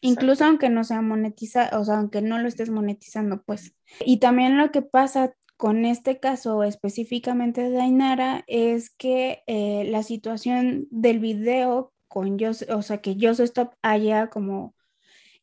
Incluso 0.00 0.44
aunque 0.44 0.68
no 0.70 0.84
sea 0.84 1.02
monetizado, 1.02 1.80
o 1.80 1.84
sea, 1.84 1.98
aunque 1.98 2.22
no 2.22 2.38
lo 2.38 2.46
estés 2.46 2.70
monetizando, 2.70 3.42
pues. 3.42 3.74
Y 4.04 4.18
también 4.18 4.56
lo 4.56 4.70
que 4.70 4.82
pasa 4.82 5.34
con 5.56 5.84
este 5.84 6.20
caso 6.20 6.62
específicamente 6.62 7.62
de 7.62 7.70
Dainara 7.70 8.44
es 8.46 8.90
que 8.90 9.42
eh, 9.46 9.88
la 9.90 10.02
situación 10.02 10.86
del 10.90 11.18
video 11.18 11.92
con 12.08 12.38
yo, 12.38 12.50
o 12.68 12.82
sea, 12.82 12.98
que 12.98 13.16
Yo 13.16 13.30
Stop 13.30 13.74
haya 13.82 14.28
como 14.28 14.74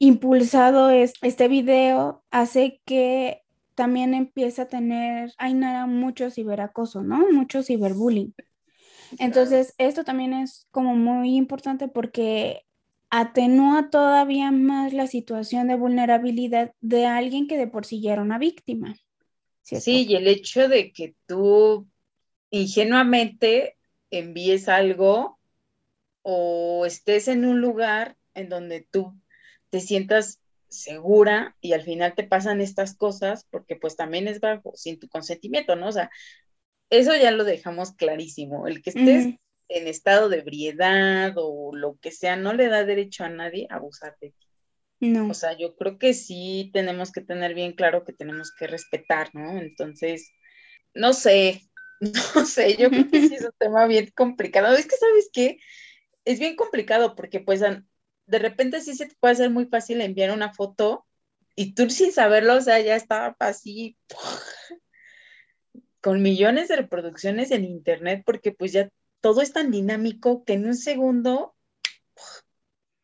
impulsado 0.03 0.89
es, 0.89 1.13
este 1.21 1.47
video 1.47 2.23
hace 2.29 2.81
que 2.85 3.41
también 3.73 4.13
empiece 4.13 4.61
a 4.61 4.67
tener 4.67 5.33
Ainara 5.37 5.87
mucho 5.87 6.29
ciberacoso, 6.29 7.03
¿no? 7.03 7.29
Mucho 7.31 7.63
ciberbullying. 7.63 8.33
Entonces, 9.17 9.73
esto 9.77 10.03
también 10.03 10.33
es 10.33 10.67
como 10.71 10.95
muy 10.95 11.35
importante 11.35 11.87
porque 11.87 12.65
atenúa 13.09 13.89
todavía 13.89 14.51
más 14.51 14.91
la 14.91 15.07
situación 15.07 15.69
de 15.69 15.75
vulnerabilidad 15.75 16.73
de 16.81 17.05
alguien 17.05 17.47
que 17.47 17.57
de 17.57 17.67
por 17.67 17.85
sí 17.85 18.01
ya 18.01 18.13
era 18.13 18.21
una 18.21 18.39
víctima. 18.39 18.95
Sí, 19.61 20.05
y 20.09 20.15
el 20.15 20.27
hecho 20.27 20.67
de 20.67 20.91
que 20.91 21.15
tú 21.25 21.87
ingenuamente 22.49 23.77
envíes 24.11 24.67
algo 24.67 25.39
o 26.23 26.85
estés 26.85 27.29
en 27.29 27.45
un 27.45 27.61
lugar 27.61 28.17
en 28.33 28.49
donde 28.49 28.81
tú 28.81 29.15
te 29.73 29.79
sientas 29.79 30.39
segura 30.69 31.57
y 31.59 31.73
al 31.73 31.81
final 31.81 32.13
te 32.13 32.23
pasan 32.23 32.61
estas 32.61 32.95
cosas 32.95 33.47
porque 33.49 33.75
pues 33.75 33.95
también 33.95 34.27
es 34.27 34.39
bajo, 34.39 34.73
sin 34.75 34.99
tu 34.99 35.07
consentimiento, 35.07 35.75
¿no? 35.75 35.87
O 35.87 35.91
sea, 35.91 36.11
eso 36.91 37.15
ya 37.15 37.31
lo 37.31 37.43
dejamos 37.43 37.93
clarísimo. 37.93 38.67
El 38.67 38.83
que 38.83 38.91
estés 38.91 39.33
en 39.69 39.87
estado 39.87 40.29
de 40.29 40.41
ebriedad 40.41 41.33
o 41.37 41.75
lo 41.75 41.97
que 41.99 42.11
sea, 42.11 42.35
no 42.35 42.53
le 42.53 42.67
da 42.67 42.85
derecho 42.85 43.23
a 43.23 43.29
nadie 43.29 43.65
a 43.71 43.77
abusar 43.77 44.15
de 44.21 44.29
ti. 44.29 44.47
No. 44.99 45.27
O 45.31 45.33
sea, 45.33 45.57
yo 45.57 45.75
creo 45.75 45.97
que 45.97 46.13
sí 46.13 46.69
tenemos 46.71 47.11
que 47.11 47.21
tener 47.21 47.55
bien 47.55 47.73
claro 47.73 48.03
que 48.03 48.13
tenemos 48.13 48.51
que 48.53 48.67
respetar, 48.67 49.33
¿no? 49.33 49.57
Entonces, 49.57 50.29
no 50.93 51.13
sé, 51.13 51.63
no 52.35 52.45
sé, 52.45 52.77
yo 52.77 52.91
creo 52.91 53.09
que 53.09 53.27
sí 53.27 53.33
es 53.33 53.41
un 53.45 53.55
tema 53.57 53.87
bien 53.87 54.11
complicado. 54.15 54.75
Es 54.75 54.85
que, 54.85 54.97
¿sabes 54.97 55.31
qué? 55.33 55.57
Es 56.25 56.37
bien 56.37 56.55
complicado 56.55 57.15
porque 57.15 57.39
pues 57.39 57.63
de 58.25 58.39
repente 58.39 58.81
sí 58.81 58.95
se 58.95 59.07
te 59.07 59.15
puede 59.19 59.33
hacer 59.33 59.49
muy 59.49 59.65
fácil 59.65 60.01
enviar 60.01 60.31
una 60.31 60.53
foto 60.53 61.05
y 61.55 61.73
tú 61.73 61.89
sin 61.89 62.11
saberlo, 62.11 62.55
o 62.55 62.61
sea, 62.61 62.79
ya 62.79 62.95
estaba 62.95 63.35
así 63.39 63.97
con 66.01 66.21
millones 66.21 66.67
de 66.67 66.77
reproducciones 66.77 67.51
en 67.51 67.63
internet 67.63 68.23
porque 68.25 68.51
pues 68.51 68.73
ya 68.73 68.89
todo 69.21 69.41
es 69.41 69.53
tan 69.53 69.71
dinámico 69.71 70.43
que 70.43 70.53
en 70.53 70.65
un 70.65 70.75
segundo 70.75 71.55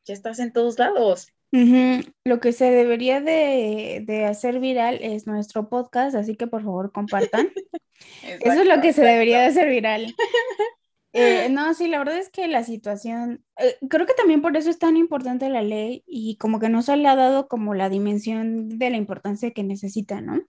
ya 0.06 0.14
estás 0.14 0.40
en 0.40 0.52
todos 0.52 0.80
lados. 0.80 1.32
Lo 1.52 2.40
que 2.40 2.52
se 2.52 2.70
debería 2.72 3.22
de, 3.22 4.26
hacer 4.28 4.60
viral 4.60 5.00
es 5.02 5.26
nuestro 5.26 5.70
podcast, 5.70 6.16
así 6.16 6.36
que 6.36 6.48
por 6.48 6.64
favor 6.64 6.92
compartan. 6.92 7.52
Eso 8.24 8.62
es 8.62 8.68
lo 8.68 8.82
que 8.82 8.94
se 8.94 9.02
debería 9.02 9.40
de 9.42 9.46
hacer 9.48 9.70
viral. 9.70 10.16
Eh, 11.14 11.50
no, 11.52 11.74
sí, 11.74 11.88
la 11.88 12.00
verdad 12.00 12.18
es 12.18 12.30
que 12.30 12.48
la 12.48 12.64
situación, 12.64 13.44
eh, 13.58 13.78
creo 13.90 14.06
que 14.06 14.14
también 14.14 14.42
por 14.42 14.56
eso 14.58 14.70
es 14.70 14.80
tan 14.80 14.98
importante 14.98 15.50
la 15.50 15.62
ley 15.62 16.04
y 16.08 16.38
como 16.38 16.60
que 16.60 16.70
no 16.70 16.82
se 16.82 16.96
le 16.98 17.08
ha 17.08 17.16
dado 17.16 17.48
como 17.48 17.74
la 17.74 17.90
dimensión 17.90 18.70
de 18.78 18.90
la 18.90 18.98
importancia 18.98 19.52
que 19.52 19.64
necesita, 19.64 20.22
¿no? 20.22 20.42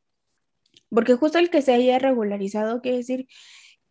Porque 0.90 1.14
justo 1.14 1.38
el 1.38 1.50
que 1.50 1.62
se 1.62 1.74
haya 1.74 1.98
regularizado 1.98 2.80
quiere 2.82 2.98
decir 2.98 3.28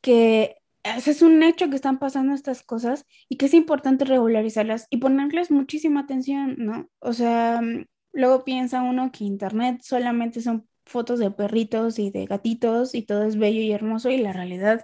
que 0.02 0.58
ese 0.84 1.12
es 1.12 1.22
un 1.22 1.44
hecho 1.44 1.70
que 1.70 1.76
están 1.76 2.00
pasando 2.00 2.34
estas 2.34 2.64
cosas 2.64 3.06
y 3.28 3.38
que 3.38 3.48
es 3.48 3.54
importante 3.54 4.06
regularizarlas 4.06 4.88
y 4.90 4.98
ponerles 4.98 5.52
muchísima 5.52 6.02
atención, 6.02 6.56
¿no? 6.58 6.90
O 7.00 7.14
sea, 7.14 7.62
mm, 7.62 7.86
luego 8.14 8.44
piensa 8.44 8.82
uno 8.82 9.12
que 9.12 9.26
Internet 9.26 9.82
solamente 9.84 10.42
son 10.42 10.68
fotos 10.86 11.20
de 11.20 11.32
perritos 11.32 12.00
y 12.00 12.12
de 12.12 12.26
gatitos 12.26 12.96
y 12.96 13.04
todo 13.04 13.24
es 13.24 13.38
bello 13.38 13.62
y 13.62 13.72
hermoso 13.72 14.10
y 14.10 14.18
la 14.18 14.34
realidad 14.34 14.84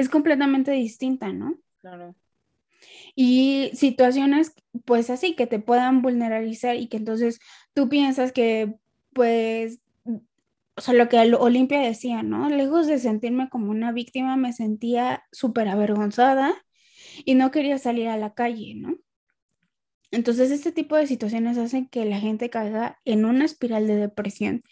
es 0.00 0.08
completamente 0.08 0.72
distinta, 0.72 1.32
¿no? 1.32 1.56
Claro. 1.80 2.14
Y 3.14 3.70
situaciones, 3.74 4.54
pues 4.84 5.10
así, 5.10 5.34
que 5.34 5.46
te 5.46 5.58
puedan 5.58 6.02
vulnerabilizar 6.02 6.76
y 6.76 6.88
que 6.88 6.96
entonces 6.96 7.40
tú 7.74 7.88
piensas 7.88 8.32
que, 8.32 8.76
pues, 9.12 9.80
o 10.76 10.80
sea, 10.80 10.94
lo 10.94 11.08
que 11.08 11.18
Olimpia 11.18 11.80
decía, 11.80 12.22
¿no? 12.22 12.48
Lejos 12.48 12.86
de 12.86 12.98
sentirme 12.98 13.48
como 13.50 13.70
una 13.70 13.92
víctima, 13.92 14.36
me 14.36 14.52
sentía 14.52 15.24
súper 15.32 15.68
avergonzada 15.68 16.54
y 17.24 17.34
no 17.34 17.50
quería 17.50 17.78
salir 17.78 18.08
a 18.08 18.16
la 18.16 18.34
calle, 18.34 18.74
¿no? 18.76 18.96
Entonces, 20.12 20.50
este 20.50 20.72
tipo 20.72 20.96
de 20.96 21.06
situaciones 21.06 21.56
hacen 21.58 21.86
que 21.86 22.04
la 22.04 22.18
gente 22.18 22.50
caiga 22.50 22.98
en 23.04 23.24
una 23.24 23.44
espiral 23.44 23.86
de 23.86 23.96
depresión 23.96 24.64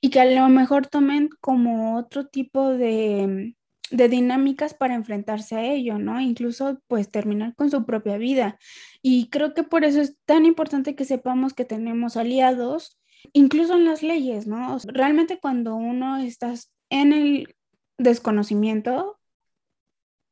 y 0.00 0.10
que 0.10 0.20
a 0.20 0.24
lo 0.26 0.48
mejor 0.48 0.86
tomen 0.86 1.30
como 1.40 1.96
otro 1.96 2.26
tipo 2.26 2.70
de, 2.70 3.54
de 3.92 4.08
dinámicas 4.08 4.74
para 4.74 4.94
enfrentarse 4.94 5.54
a 5.56 5.64
ello, 5.64 5.98
¿no? 5.98 6.20
Incluso 6.20 6.80
pues 6.88 7.10
terminar 7.10 7.54
con 7.54 7.70
su 7.70 7.84
propia 7.84 8.16
vida. 8.16 8.58
Y 9.02 9.28
creo 9.28 9.54
que 9.54 9.62
por 9.62 9.84
eso 9.84 10.00
es 10.00 10.16
tan 10.24 10.46
importante 10.46 10.94
que 10.96 11.04
sepamos 11.04 11.54
que 11.54 11.64
tenemos 11.64 12.16
aliados 12.16 12.98
incluso 13.32 13.74
en 13.74 13.84
las 13.84 14.02
leyes, 14.02 14.46
¿no? 14.46 14.78
realmente 14.84 15.38
cuando 15.38 15.76
uno 15.76 16.16
está 16.16 16.54
en 16.90 17.12
el 17.12 17.54
desconocimiento, 17.98 19.18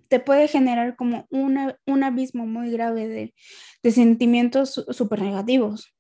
te 0.09 0.19
puede 0.19 0.49
generar 0.49 0.97
como 0.97 1.29
un 1.31 2.03
abismo 2.03 2.47
muy 2.47 2.71
grave 2.73 3.33
de, 3.83 3.93
sentimientos 3.93 4.85
súper 4.91 5.23
negativos. 5.23 5.95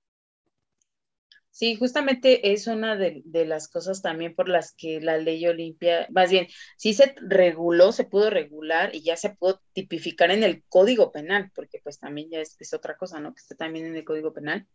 Sí, 1.52 1.74
justamente 1.76 2.52
es 2.52 2.68
una 2.68 2.96
de, 2.96 3.22
las 3.44 3.68
cosas 3.68 4.02
también 4.02 4.34
por 4.34 4.48
las 4.48 4.72
que 4.72 5.00
la 5.00 5.18
ley 5.18 5.46
Olimpia, 5.46 6.06
más 6.10 6.30
bien, 6.30 6.46
sí 6.76 6.94
se 6.94 7.14
reguló, 7.20 7.92
se 7.92 8.04
pudo 8.04 8.30
regular 8.30 8.94
y 8.94 9.02
ya 9.02 9.16
se 9.16 9.30
pudo 9.30 9.60
tipificar 9.72 10.30
en 10.30 10.44
el 10.44 10.62
Código 10.68 11.10
Penal, 11.12 11.50
porque 11.54 11.80
pues 11.82 11.98
también 11.98 12.30
ya 12.30 12.40
es, 12.40 12.56
es 12.60 12.72
otra 12.72 12.96
cosa, 12.96 13.20
¿no? 13.20 13.34
Que 13.34 13.40
está 13.40 13.56
también 13.56 13.86
en 13.86 13.96
el 13.96 14.04
Código 14.04 14.32
Penal, 14.32 14.66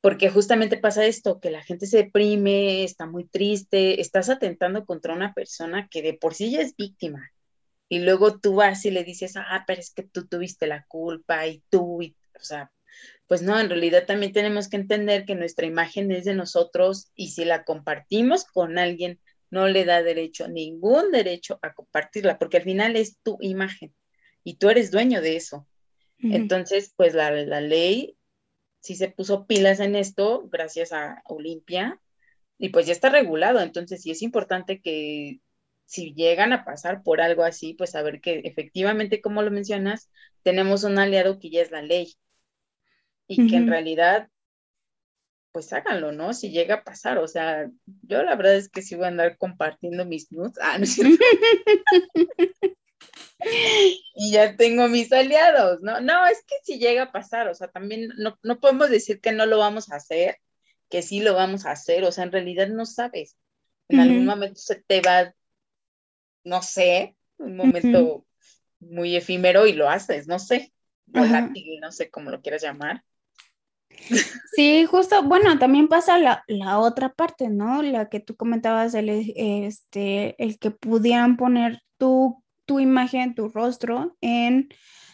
porque 0.00 0.28
justamente 0.30 0.76
pasa 0.76 1.06
esto, 1.06 1.40
que 1.40 1.50
la 1.50 1.62
gente 1.62 1.86
se 1.86 1.98
deprime, 1.98 2.84
está 2.84 3.06
muy 3.06 3.26
triste, 3.26 4.00
estás 4.00 4.28
atentando 4.28 4.84
contra 4.84 5.14
una 5.14 5.32
persona 5.32 5.88
que 5.88 6.02
de 6.02 6.14
por 6.14 6.34
sí 6.34 6.50
ya 6.50 6.60
es 6.60 6.76
víctima. 6.76 7.30
Y 7.88 8.00
luego 8.00 8.38
tú 8.38 8.56
vas 8.56 8.84
y 8.84 8.90
le 8.90 9.04
dices, 9.04 9.34
ah, 9.36 9.64
pero 9.66 9.80
es 9.80 9.92
que 9.94 10.02
tú 10.02 10.26
tuviste 10.26 10.66
la 10.66 10.84
culpa 10.86 11.46
y 11.46 11.62
tú, 11.70 12.02
y, 12.02 12.16
o 12.38 12.44
sea, 12.44 12.70
pues 13.26 13.42
no, 13.42 13.58
en 13.58 13.68
realidad 13.68 14.06
también 14.06 14.32
tenemos 14.32 14.68
que 14.68 14.76
entender 14.76 15.24
que 15.24 15.34
nuestra 15.34 15.66
imagen 15.66 16.10
es 16.12 16.24
de 16.24 16.34
nosotros 16.34 17.10
y 17.14 17.30
si 17.30 17.44
la 17.44 17.64
compartimos 17.64 18.44
con 18.44 18.78
alguien, 18.78 19.20
no 19.50 19.68
le 19.68 19.84
da 19.84 20.02
derecho, 20.02 20.48
ningún 20.48 21.10
derecho 21.10 21.58
a 21.62 21.72
compartirla, 21.74 22.38
porque 22.38 22.58
al 22.58 22.64
final 22.64 22.96
es 22.96 23.18
tu 23.22 23.38
imagen 23.40 23.94
y 24.42 24.56
tú 24.56 24.68
eres 24.68 24.90
dueño 24.90 25.20
de 25.20 25.36
eso. 25.36 25.66
Entonces, 26.18 26.92
pues 26.96 27.14
la, 27.14 27.30
la 27.30 27.60
ley 27.60 28.16
sí 28.80 28.96
se 28.96 29.08
puso 29.08 29.46
pilas 29.46 29.80
en 29.80 29.94
esto 29.94 30.48
gracias 30.48 30.92
a 30.92 31.22
Olimpia 31.26 32.00
y 32.58 32.70
pues 32.70 32.86
ya 32.86 32.92
está 32.92 33.10
regulado, 33.10 33.60
entonces 33.60 34.02
sí 34.02 34.10
es 34.10 34.22
importante 34.22 34.80
que 34.80 35.40
si 35.86 36.14
llegan 36.14 36.52
a 36.52 36.64
pasar 36.64 37.02
por 37.02 37.20
algo 37.20 37.44
así, 37.44 37.74
pues 37.74 37.90
saber 37.90 38.20
que 38.20 38.40
efectivamente, 38.44 39.20
como 39.20 39.42
lo 39.42 39.50
mencionas, 39.50 40.10
tenemos 40.42 40.84
un 40.84 40.98
aliado 40.98 41.38
que 41.38 41.50
ya 41.50 41.62
es 41.62 41.70
la 41.70 41.82
ley 41.82 42.14
y 43.26 43.48
que 43.48 43.56
en 43.56 43.68
realidad, 43.68 44.28
pues 45.52 45.72
háganlo, 45.72 46.12
¿no? 46.12 46.34
Si 46.34 46.50
llega 46.50 46.76
a 46.76 46.84
pasar, 46.84 47.18
o 47.18 47.28
sea, 47.28 47.70
yo 48.02 48.22
la 48.22 48.36
verdad 48.36 48.56
es 48.56 48.68
que 48.68 48.82
sí 48.82 48.94
voy 48.94 49.06
a 49.06 49.08
andar 49.08 49.38
compartiendo 49.38 50.04
mis 50.04 50.30
nudes. 50.32 50.54
Ah, 50.60 50.78
no 50.78 50.84
es 50.84 50.98
y 54.14 54.32
ya 54.32 54.56
tengo 54.56 54.88
mis 54.88 55.12
aliados, 55.12 55.80
¿no? 55.82 56.00
No, 56.00 56.26
es 56.26 56.42
que 56.46 56.54
si 56.62 56.78
llega 56.78 57.04
a 57.04 57.12
pasar, 57.12 57.48
o 57.48 57.54
sea, 57.54 57.68
también 57.68 58.10
no, 58.16 58.38
no 58.42 58.60
podemos 58.60 58.90
decir 58.90 59.20
que 59.20 59.32
no 59.32 59.46
lo 59.46 59.58
vamos 59.58 59.90
a 59.90 59.96
hacer, 59.96 60.38
que 60.88 61.02
sí 61.02 61.20
lo 61.20 61.34
vamos 61.34 61.66
a 61.66 61.72
hacer, 61.72 62.04
o 62.04 62.12
sea, 62.12 62.24
en 62.24 62.32
realidad 62.32 62.68
no 62.68 62.86
sabes. 62.86 63.36
En 63.88 64.00
algún 64.00 64.24
momento 64.24 64.60
se 64.60 64.76
te 64.76 65.02
va, 65.02 65.34
no 66.42 66.62
sé, 66.62 67.16
un 67.36 67.56
momento 67.56 68.24
muy 68.80 69.16
efímero 69.16 69.66
y 69.66 69.72
lo 69.74 69.88
haces, 69.90 70.26
no 70.26 70.38
sé, 70.38 70.72
volátil, 71.06 71.80
no 71.80 71.92
sé 71.92 72.10
cómo 72.10 72.30
lo 72.30 72.40
quieras 72.40 72.62
llamar. 72.62 73.04
Sí, 74.54 74.84
justo, 74.86 75.22
bueno, 75.24 75.58
también 75.58 75.88
pasa 75.88 76.18
la, 76.18 76.44
la, 76.46 76.78
otra 76.78 77.12
parte, 77.12 77.48
¿no? 77.48 77.82
La 77.82 78.08
que 78.08 78.20
tú 78.20 78.36
comentabas, 78.36 78.94
el, 78.94 79.08
este, 79.08 80.40
el 80.42 80.58
que 80.58 80.70
pudieran 80.70 81.36
poner 81.36 81.80
tu 81.98 82.44
tu 82.66 82.80
imagen, 82.80 83.34
tu 83.34 83.48
rostro 83.48 84.16
en 84.20 84.68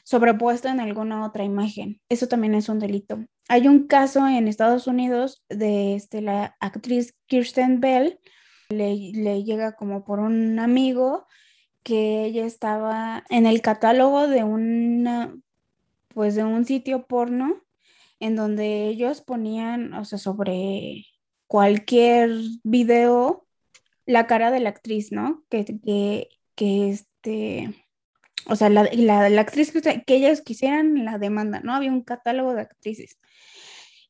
sobrepuesto 0.04 0.68
en 0.68 0.80
alguna 0.80 1.24
otra 1.24 1.44
imagen. 1.44 2.00
Eso 2.08 2.28
también 2.28 2.54
es 2.54 2.68
un 2.68 2.78
delito. 2.78 3.24
Hay 3.48 3.68
un 3.68 3.86
caso 3.86 4.26
en 4.26 4.48
Estados 4.48 4.86
Unidos 4.86 5.42
de 5.48 5.94
este, 5.94 6.20
la 6.22 6.56
actriz 6.60 7.14
Kirsten 7.26 7.80
Bell, 7.80 8.18
le, 8.70 8.94
le 9.12 9.42
llega 9.42 9.72
como 9.74 10.04
por 10.04 10.20
un 10.20 10.58
amigo 10.58 11.26
que 11.82 12.24
ella 12.24 12.44
estaba 12.44 13.24
en 13.30 13.46
el 13.46 13.62
catálogo 13.62 14.28
de 14.28 14.44
una, 14.44 15.34
pues 16.08 16.34
de 16.34 16.44
un 16.44 16.64
sitio 16.64 17.06
porno 17.06 17.62
en 18.20 18.36
donde 18.36 18.86
ellos 18.88 19.22
ponían, 19.22 19.94
o 19.94 20.04
sea, 20.04 20.18
sobre 20.18 21.06
cualquier 21.46 22.30
video 22.62 23.46
la 24.06 24.26
cara 24.26 24.50
de 24.50 24.60
la 24.60 24.70
actriz, 24.70 25.12
¿no? 25.12 25.44
Que, 25.48 25.64
que, 25.64 26.28
que 26.54 26.90
este, 26.90 27.74
o 28.46 28.56
sea, 28.56 28.68
la, 28.68 28.88
la, 28.92 29.40
actriz 29.40 29.72
que, 29.72 29.80
que, 29.80 30.14
ellos 30.14 30.42
quisieran 30.42 31.04
la 31.04 31.18
demanda, 31.18 31.60
¿no? 31.60 31.74
Había 31.74 31.92
un 31.92 32.02
catálogo 32.02 32.54
de 32.54 32.62
actrices. 32.62 33.18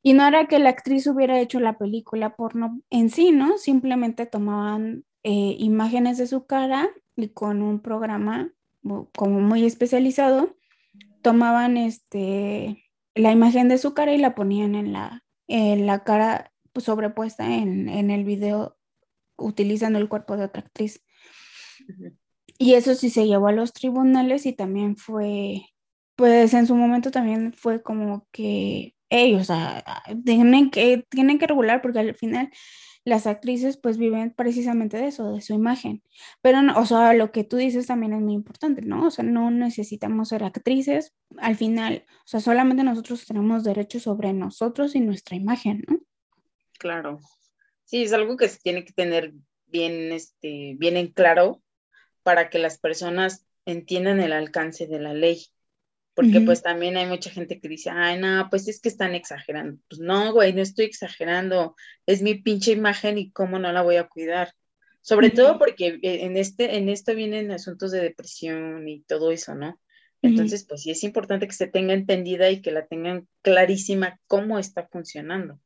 Y 0.02 0.14
no 0.14 0.26
era 0.26 0.46
que 0.46 0.58
la 0.58 0.70
actriz 0.70 1.06
hubiera 1.06 1.40
hecho 1.40 1.60
la 1.60 1.76
película 1.76 2.36
porno 2.36 2.80
en 2.90 3.10
sí, 3.10 3.32
¿no? 3.32 3.58
Simplemente 3.58 4.26
tomaban 4.26 5.04
eh, 5.22 5.56
imágenes 5.58 6.16
de 6.18 6.26
su 6.26 6.46
cara 6.46 6.88
y 7.16 7.28
con 7.28 7.60
un 7.62 7.80
programa 7.80 8.50
como 8.82 9.40
muy 9.40 9.66
especializado, 9.66 10.56
tomaban 11.20 11.76
este, 11.76 12.82
la 13.14 13.32
imagen 13.32 13.68
de 13.68 13.78
su 13.78 13.94
cara 13.94 14.12
y 14.12 14.18
la 14.18 14.34
ponían 14.34 14.74
en 14.74 14.92
la, 14.92 15.24
en 15.48 15.86
la 15.86 16.04
cara 16.04 16.52
sobrepuesta 16.78 17.56
en, 17.56 17.88
en 17.88 18.10
el 18.10 18.24
video 18.24 18.78
utilizando 19.36 19.98
el 19.98 20.08
cuerpo 20.08 20.36
de 20.36 20.44
otra 20.44 20.62
actriz. 20.62 21.04
Y 22.58 22.74
eso 22.74 22.94
sí 22.94 23.10
se 23.10 23.26
llevó 23.26 23.48
a 23.48 23.52
los 23.52 23.72
tribunales 23.72 24.46
y 24.46 24.52
también 24.52 24.96
fue, 24.96 25.62
pues 26.16 26.54
en 26.54 26.66
su 26.66 26.74
momento 26.74 27.10
también 27.10 27.52
fue 27.52 27.82
como 27.82 28.26
que 28.30 28.94
ellos, 29.10 29.48
tienen 30.24 30.70
que, 30.70 31.04
tienen 31.10 31.38
que 31.38 31.46
regular 31.46 31.82
porque 31.82 31.98
al 31.98 32.14
final 32.14 32.50
las 33.04 33.26
actrices 33.26 33.76
pues 33.76 33.98
viven 33.98 34.32
precisamente 34.34 34.96
de 34.96 35.08
eso, 35.08 35.32
de 35.32 35.40
su 35.40 35.54
imagen. 35.54 36.02
Pero, 36.42 36.62
no, 36.62 36.78
o 36.78 36.86
sea, 36.86 37.12
lo 37.14 37.32
que 37.32 37.44
tú 37.44 37.56
dices 37.56 37.86
también 37.86 38.12
es 38.12 38.20
muy 38.20 38.34
importante, 38.34 38.82
¿no? 38.82 39.06
O 39.06 39.10
sea, 39.10 39.24
no 39.24 39.50
necesitamos 39.50 40.28
ser 40.28 40.44
actrices. 40.44 41.14
Al 41.38 41.56
final, 41.56 42.04
o 42.08 42.26
sea, 42.26 42.40
solamente 42.40 42.84
nosotros 42.84 43.26
tenemos 43.26 43.64
derechos 43.64 44.02
sobre 44.02 44.32
nosotros 44.32 44.94
y 44.94 45.00
nuestra 45.00 45.36
imagen, 45.36 45.84
¿no? 45.88 45.98
Claro. 46.78 47.20
Sí, 47.84 48.02
es 48.02 48.12
algo 48.12 48.36
que 48.36 48.48
se 48.48 48.58
tiene 48.60 48.84
que 48.84 48.92
tener 48.92 49.32
bien, 49.66 50.12
este, 50.12 50.74
bien 50.78 50.96
en 50.96 51.08
claro 51.08 51.62
para 52.22 52.50
que 52.50 52.58
las 52.58 52.78
personas 52.78 53.46
entiendan 53.64 54.20
el 54.20 54.32
alcance 54.32 54.86
de 54.86 55.00
la 55.00 55.14
ley. 55.14 55.46
Porque 56.20 56.40
pues 56.42 56.62
también 56.62 56.96
hay 56.96 57.06
mucha 57.06 57.30
gente 57.30 57.60
que 57.60 57.68
dice, 57.68 57.90
ay, 57.90 58.18
no, 58.18 58.48
pues 58.50 58.68
es 58.68 58.80
que 58.80 58.90
están 58.90 59.14
exagerando. 59.14 59.80
Pues 59.88 60.00
no, 60.00 60.32
güey, 60.32 60.52
no 60.52 60.60
estoy 60.60 60.84
exagerando. 60.84 61.74
Es 62.04 62.20
mi 62.20 62.34
pinche 62.34 62.72
imagen 62.72 63.16
y 63.16 63.30
cómo 63.30 63.58
no 63.58 63.72
la 63.72 63.82
voy 63.82 63.96
a 63.96 64.06
cuidar. 64.06 64.52
Sobre 65.00 65.30
todo 65.30 65.58
porque 65.58 65.98
eh, 66.02 66.24
en, 66.24 66.36
este, 66.36 66.76
en 66.76 66.90
esto 66.90 67.14
vienen 67.14 67.50
asuntos 67.50 67.90
de 67.90 68.02
depresión 68.02 68.86
y 68.86 69.00
todo 69.02 69.30
eso, 69.30 69.54
¿no? 69.54 69.80
Entonces, 70.22 70.66
pues 70.68 70.82
sí 70.82 70.90
es 70.90 71.02
importante 71.02 71.46
que 71.46 71.54
se 71.54 71.66
tenga 71.66 71.94
entendida 71.94 72.50
y 72.50 72.60
que 72.60 72.72
la 72.72 72.86
tengan 72.86 73.26
clarísima 73.40 74.20
cómo 74.26 74.58
está 74.58 74.86
funcionando. 74.86 75.58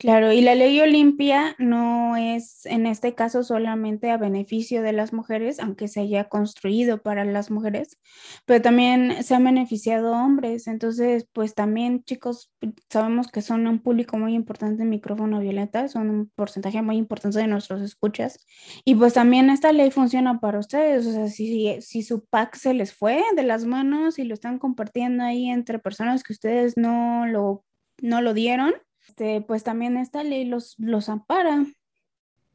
Claro, 0.00 0.30
y 0.30 0.42
la 0.42 0.54
ley 0.54 0.78
Olimpia 0.80 1.56
no 1.58 2.16
es 2.16 2.64
en 2.66 2.86
este 2.86 3.16
caso 3.16 3.42
solamente 3.42 4.12
a 4.12 4.16
beneficio 4.16 4.80
de 4.80 4.92
las 4.92 5.12
mujeres, 5.12 5.58
aunque 5.58 5.88
se 5.88 5.98
haya 5.98 6.28
construido 6.28 7.02
para 7.02 7.24
las 7.24 7.50
mujeres, 7.50 7.98
pero 8.46 8.62
también 8.62 9.24
se 9.24 9.34
han 9.34 9.42
beneficiado 9.42 10.12
hombres. 10.12 10.68
Entonces, 10.68 11.26
pues 11.32 11.56
también 11.56 12.04
chicos, 12.04 12.52
sabemos 12.88 13.26
que 13.26 13.42
son 13.42 13.66
un 13.66 13.80
público 13.80 14.16
muy 14.18 14.34
importante 14.34 14.84
en 14.84 14.88
micrófono 14.88 15.40
violeta, 15.40 15.88
son 15.88 16.10
un 16.10 16.30
porcentaje 16.36 16.80
muy 16.80 16.96
importante 16.96 17.40
de 17.40 17.48
nuestros 17.48 17.82
escuchas. 17.82 18.38
Y 18.84 18.94
pues 18.94 19.14
también 19.14 19.50
esta 19.50 19.72
ley 19.72 19.90
funciona 19.90 20.38
para 20.38 20.60
ustedes, 20.60 21.06
o 21.08 21.12
sea, 21.12 21.26
si, 21.26 21.76
si 21.82 22.02
su 22.04 22.24
pack 22.24 22.54
se 22.54 22.72
les 22.72 22.94
fue 22.94 23.24
de 23.34 23.42
las 23.42 23.64
manos 23.64 24.20
y 24.20 24.24
lo 24.24 24.34
están 24.34 24.60
compartiendo 24.60 25.24
ahí 25.24 25.50
entre 25.50 25.80
personas 25.80 26.22
que 26.22 26.34
ustedes 26.34 26.76
no 26.76 27.26
lo, 27.26 27.64
no 28.00 28.22
lo 28.22 28.32
dieron 28.32 28.74
este, 29.08 29.40
pues 29.40 29.64
también 29.64 29.96
esta 29.96 30.22
ley 30.22 30.44
los, 30.44 30.74
los 30.78 31.08
ampara. 31.08 31.64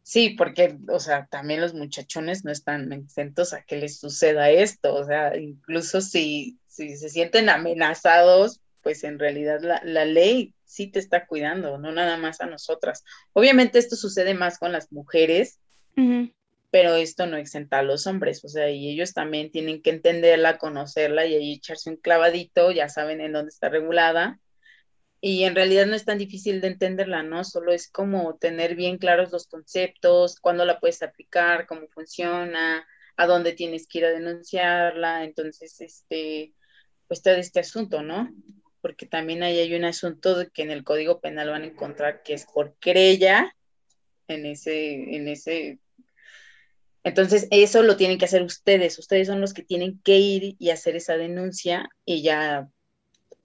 Sí, 0.04 0.32
porque, 0.32 0.78
o 0.90 1.00
sea, 1.00 1.28
también 1.28 1.62
los 1.62 1.74
muchachones 1.74 2.46
no 2.46 2.52
están 2.52 2.92
exentos 2.94 3.54
a 3.54 3.64
que 3.64 3.78
les 3.78 4.00
suceda 4.00 4.50
esto, 4.50 4.94
o 4.94 5.06
sea, 5.06 5.36
incluso 5.38 6.02
si, 6.02 6.60
si 6.68 6.96
se 6.98 7.10
sienten 7.10 7.50
amenazados, 7.50 8.62
pues 8.82 9.04
en 9.06 9.18
realidad 9.18 9.62
la, 9.62 10.06
ley 10.06 10.54
sí 10.66 10.88
te 10.88 11.00
está 11.00 11.26
cuidando, 11.26 11.78
no 11.78 11.92
nada 11.94 12.18
más 12.18 12.42
a 12.42 12.48
nosotras. 12.48 13.04
Obviamente 13.32 13.80
esto 13.80 13.96
sucede 13.96 14.34
más 14.34 14.60
con 14.60 14.74
las 14.74 14.92
mujeres, 14.92 15.60
pero 16.70 16.96
esto 16.96 17.28
no 17.28 17.38
exenta 17.38 17.80
a 17.80 17.84
los 17.84 18.08
hombres, 18.08 18.44
o 18.44 18.50
sea, 18.50 18.70
y 18.70 18.90
ellos 18.90 19.14
también 19.14 19.52
tienen 19.52 19.82
que 19.82 19.92
entenderla, 19.92 20.58
conocerla 20.58 21.26
y 21.26 21.36
ahí 21.36 21.54
echarse 21.54 21.90
un 21.90 21.96
clavadito, 21.96 22.72
ya 22.72 22.90
saben 22.90 23.22
en 23.22 23.32
dónde 23.32 23.50
está 23.50 23.70
regulada 23.70 24.40
y 25.26 25.46
en 25.46 25.56
realidad 25.56 25.86
no 25.86 25.96
es 25.96 26.04
tan 26.04 26.18
difícil 26.18 26.60
de 26.60 26.68
entenderla, 26.68 27.24
¿no? 27.24 27.46
Solo 27.46 27.72
es 27.72 27.90
como 27.90 28.36
tener 28.36 28.76
bien 28.76 28.98
claros 28.98 29.32
los 29.32 29.48
conceptos, 29.48 30.38
cuándo 30.42 30.66
la 30.66 30.82
puedes 30.82 31.02
aplicar, 31.02 31.66
cómo 31.66 31.88
funciona, 31.88 32.86
a 33.16 33.26
dónde 33.26 33.54
tienes 33.54 33.88
que 33.88 34.00
ir 34.00 34.06
a 34.06 34.12
denunciarla, 34.12 35.24
entonces, 35.24 35.80
este, 35.80 36.54
pues 37.08 37.22
todo 37.22 37.36
este 37.36 37.62
asunto, 37.62 38.04
¿no? 38.04 38.36
Porque 38.82 39.06
también 39.06 39.44
ahí 39.44 39.60
hay 39.60 39.74
un 39.74 39.86
asunto 39.86 40.38
de 40.38 40.50
que 40.50 40.64
en 40.64 40.72
el 40.72 40.84
Código 40.84 41.22
Penal 41.22 41.52
van 41.52 41.62
a 41.62 41.68
encontrar 41.68 42.22
que 42.22 42.34
es 42.34 42.46
por 42.46 42.76
querella 42.80 43.56
en 44.28 44.46
ese, 44.46 45.16
en 45.16 45.30
ese 45.30 45.80
entonces, 47.06 47.48
eso 47.52 47.82
lo 47.82 47.96
tienen 47.96 48.18
que 48.18 48.26
hacer 48.26 48.44
ustedes. 48.44 48.98
Ustedes 49.00 49.28
son 49.28 49.42
los 49.42 49.54
que 49.54 49.64
tienen 49.64 50.02
que 50.04 50.18
ir 50.20 50.56
y 50.60 50.70
hacer 50.70 50.96
esa 50.96 51.18
denuncia 51.18 51.90
y 52.06 52.24
ya 52.24 52.70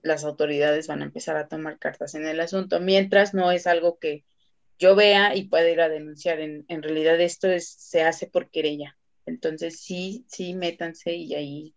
las 0.08 0.24
autoridades 0.24 0.88
van 0.88 1.02
a 1.02 1.04
empezar 1.04 1.36
a 1.36 1.46
tomar 1.46 1.78
cartas 1.78 2.14
en 2.14 2.26
el 2.26 2.40
asunto, 2.40 2.80
mientras 2.80 3.34
no 3.34 3.52
es 3.52 3.66
algo 3.68 3.98
que 3.98 4.24
yo 4.78 4.96
vea 4.96 5.36
y 5.36 5.44
pueda 5.44 5.70
ir 5.70 5.80
a 5.80 5.88
denunciar. 5.88 6.40
En, 6.40 6.82
realidad 6.82 7.20
esto 7.20 7.48
es, 7.48 7.68
se 7.68 8.02
hace 8.02 8.26
por 8.26 8.50
querella. 8.50 8.96
Entonces 9.26 9.80
sí, 9.80 10.24
sí, 10.28 10.54
métanse 10.54 11.14
y 11.14 11.34
ahí 11.34 11.74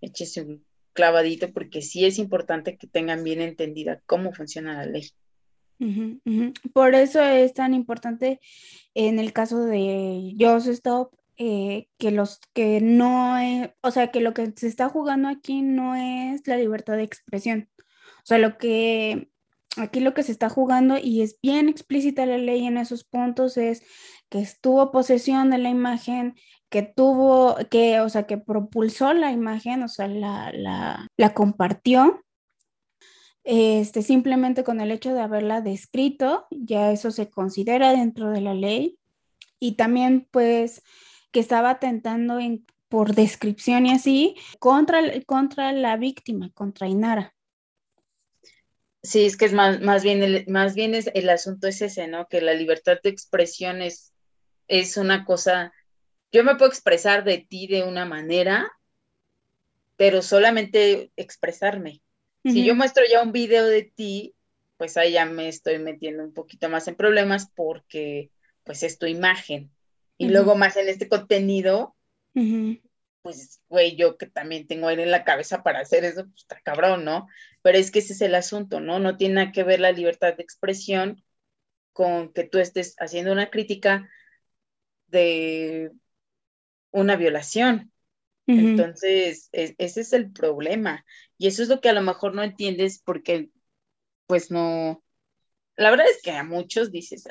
échese 0.00 0.42
un 0.42 0.64
clavadito 0.92 1.52
porque 1.52 1.82
sí 1.82 2.06
es 2.06 2.18
importante 2.18 2.76
que 2.76 2.86
tengan 2.86 3.22
bien 3.22 3.40
entendida 3.40 4.00
cómo 4.06 4.32
funciona 4.32 4.74
la 4.74 4.86
ley. 4.86 5.10
Por 6.72 6.94
eso 6.94 7.22
es 7.22 7.52
tan 7.52 7.74
importante 7.74 8.40
en 8.94 9.18
el 9.18 9.34
caso 9.34 9.66
de 9.66 10.34
Just 10.38 10.68
Stop 10.68 11.15
eh, 11.38 11.88
que 11.98 12.10
los 12.10 12.40
que 12.54 12.80
no, 12.80 13.36
o 13.82 13.90
sea, 13.90 14.10
que 14.10 14.20
lo 14.20 14.34
que 14.34 14.52
se 14.56 14.66
está 14.68 14.88
jugando 14.88 15.28
aquí 15.28 15.62
no 15.62 15.94
es 15.94 16.46
la 16.46 16.56
libertad 16.56 16.96
de 16.96 17.02
expresión. 17.04 17.68
O 17.78 18.26
sea, 18.26 18.38
lo 18.38 18.58
que 18.58 19.28
aquí 19.76 20.00
lo 20.00 20.14
que 20.14 20.22
se 20.22 20.32
está 20.32 20.48
jugando 20.48 20.96
y 20.98 21.22
es 21.22 21.38
bien 21.42 21.68
explícita 21.68 22.26
la 22.26 22.38
ley 22.38 22.66
en 22.66 22.78
esos 22.78 23.04
puntos 23.04 23.56
es 23.56 23.82
que 24.28 24.40
estuvo 24.40 24.90
posesión 24.90 25.50
de 25.50 25.58
la 25.58 25.68
imagen, 25.68 26.34
que 26.68 26.82
tuvo, 26.82 27.56
que, 27.70 28.00
o 28.00 28.08
sea, 28.08 28.26
que 28.26 28.38
propulsó 28.38 29.12
la 29.12 29.30
imagen, 29.32 29.82
o 29.82 29.88
sea, 29.88 30.08
la, 30.08 30.50
la, 30.52 31.06
la 31.16 31.34
compartió. 31.34 32.22
Este, 33.44 34.02
simplemente 34.02 34.64
con 34.64 34.80
el 34.80 34.90
hecho 34.90 35.14
de 35.14 35.20
haberla 35.20 35.60
descrito, 35.60 36.46
ya 36.50 36.90
eso 36.90 37.12
se 37.12 37.30
considera 37.30 37.92
dentro 37.92 38.30
de 38.30 38.40
la 38.40 38.54
ley. 38.54 38.98
Y 39.60 39.76
también, 39.76 40.26
pues, 40.32 40.82
que 41.36 41.40
estaba 41.40 41.68
atentando 41.68 42.40
en, 42.40 42.64
por 42.88 43.14
descripción 43.14 43.84
y 43.84 43.92
así 43.92 44.36
contra, 44.58 45.02
contra 45.26 45.70
la 45.72 45.98
víctima, 45.98 46.50
contra 46.54 46.88
Inara. 46.88 47.34
Sí, 49.02 49.26
es 49.26 49.36
que 49.36 49.44
es 49.44 49.52
más, 49.52 49.82
más 49.82 50.02
bien, 50.02 50.22
el, 50.22 50.46
más 50.48 50.74
bien 50.74 50.94
es, 50.94 51.10
el 51.12 51.28
asunto 51.28 51.68
es 51.68 51.82
ese, 51.82 52.08
¿no? 52.08 52.26
Que 52.26 52.40
la 52.40 52.54
libertad 52.54 52.96
de 53.02 53.10
expresión 53.10 53.82
es, 53.82 54.14
es 54.66 54.96
una 54.96 55.26
cosa, 55.26 55.74
yo 56.32 56.42
me 56.42 56.54
puedo 56.54 56.70
expresar 56.70 57.22
de 57.22 57.46
ti 57.46 57.66
de 57.66 57.82
una 57.82 58.06
manera, 58.06 58.72
pero 59.98 60.22
solamente 60.22 61.12
expresarme. 61.16 62.00
Si 62.44 62.64
yo 62.64 62.74
muestro 62.74 63.04
ya 63.06 63.22
un 63.22 63.32
video 63.32 63.66
de 63.66 63.82
ti, 63.82 64.34
pues 64.78 64.96
ahí 64.96 65.12
ya 65.12 65.26
me 65.26 65.48
estoy 65.48 65.80
metiendo 65.80 66.24
un 66.24 66.32
poquito 66.32 66.70
más 66.70 66.88
en 66.88 66.94
problemas 66.94 67.50
porque 67.54 68.30
pues 68.64 68.82
es 68.82 68.98
tu 68.98 69.04
imagen. 69.04 69.75
Y 70.18 70.28
luego 70.28 70.56
más 70.56 70.76
en 70.76 70.88
este 70.88 71.08
contenido, 71.08 71.96
pues, 73.22 73.60
güey, 73.68 73.96
yo 73.96 74.16
que 74.16 74.26
también 74.26 74.66
tengo 74.66 74.88
aire 74.88 75.02
en 75.02 75.10
la 75.10 75.24
cabeza 75.24 75.62
para 75.62 75.80
hacer 75.80 76.04
eso, 76.04 76.24
pues 76.24 76.42
está 76.42 76.60
cabrón, 76.60 77.04
¿no? 77.04 77.26
Pero 77.62 77.76
es 77.76 77.90
que 77.90 77.98
ese 77.98 78.12
es 78.12 78.20
el 78.20 78.34
asunto, 78.34 78.80
¿no? 78.80 78.98
No 78.98 79.16
tiene 79.16 79.34
nada 79.34 79.52
que 79.52 79.64
ver 79.64 79.80
la 79.80 79.92
libertad 79.92 80.36
de 80.36 80.42
expresión 80.42 81.22
con 81.92 82.32
que 82.32 82.44
tú 82.44 82.58
estés 82.58 82.94
haciendo 82.98 83.32
una 83.32 83.50
crítica 83.50 84.08
de 85.08 85.90
una 86.90 87.16
violación. 87.16 87.92
Entonces, 88.46 89.48
ese 89.52 90.00
es 90.00 90.12
el 90.12 90.30
problema. 90.30 91.04
Y 91.36 91.48
eso 91.48 91.64
es 91.64 91.68
lo 91.68 91.80
que 91.80 91.88
a 91.88 91.92
lo 91.92 92.02
mejor 92.02 92.32
no 92.32 92.44
entiendes 92.44 93.02
porque, 93.04 93.50
pues 94.26 94.52
no, 94.52 95.02
la 95.74 95.90
verdad 95.90 96.06
es 96.08 96.22
que 96.22 96.30
a 96.30 96.44
muchos 96.44 96.92
dices, 96.92 97.24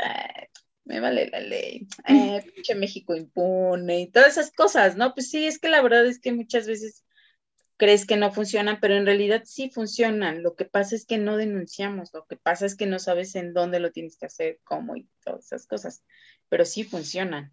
me 0.86 1.00
vale 1.00 1.30
la 1.30 1.39
ley, 1.39 1.88
eh, 2.08 2.43
pinche 2.54 2.76
México 2.76 3.15
impune 3.15 4.02
y 4.02 4.12
todas 4.12 4.38
esas 4.38 4.52
cosas, 4.52 4.95
¿no? 4.95 5.13
Pues 5.13 5.30
sí, 5.30 5.45
es 5.45 5.60
que 5.60 5.69
la 5.69 5.82
verdad 5.82 6.06
es 6.06 6.19
que 6.19 6.32
muchas 6.32 6.67
veces 6.67 7.04
crees 7.78 8.06
que 8.06 8.17
no 8.17 8.32
funcionan, 8.32 8.80
pero 8.80 8.95
en 8.95 9.06
realidad 9.06 9.43
sí 9.45 9.69
funcionan. 9.69 10.43
Lo 10.43 10.56
que 10.56 10.65
pasa 10.65 10.95
es 10.95 11.06
que 11.06 11.17
no 11.17 11.38
denunciamos, 11.38 12.13
lo 12.13 12.26
que 12.26 12.38
pasa 12.38 12.65
es 12.65 12.76
que 12.76 12.86
no 12.86 13.00
sabes 13.00 13.36
en 13.36 13.54
dónde 13.54 13.80
lo 13.80 13.91
tienes 13.91 14.15
que 14.15 14.28
hacer, 14.28 14.60
cómo 14.63 14.95
y 14.95 15.10
todas 15.24 15.45
esas 15.45 15.67
cosas, 15.67 16.04
pero 16.50 16.65
sí 16.65 16.84
funcionan. 16.84 17.50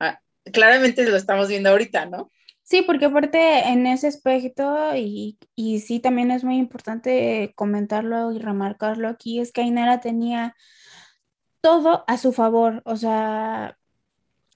Ah, 0.00 0.20
claramente 0.52 1.08
lo 1.08 1.16
estamos 1.16 1.48
viendo 1.48 1.68
ahorita, 1.68 2.06
¿no? 2.06 2.32
Sí, 2.62 2.82
porque 2.82 3.06
aparte 3.06 3.68
en 3.68 3.86
ese 3.86 4.08
aspecto, 4.08 4.94
y, 4.94 5.38
y 5.54 5.80
sí 5.80 6.00
también 6.00 6.30
es 6.30 6.44
muy 6.44 6.56
importante 6.56 7.52
comentarlo 7.54 8.32
y 8.32 8.38
remarcarlo 8.38 9.08
aquí, 9.08 9.40
es 9.40 9.52
que 9.52 9.62
Ainara 9.62 10.00
tenía 10.00 10.54
todo 11.60 12.04
a 12.06 12.18
su 12.18 12.32
favor, 12.32 12.82
o 12.84 12.96
sea, 12.96 13.78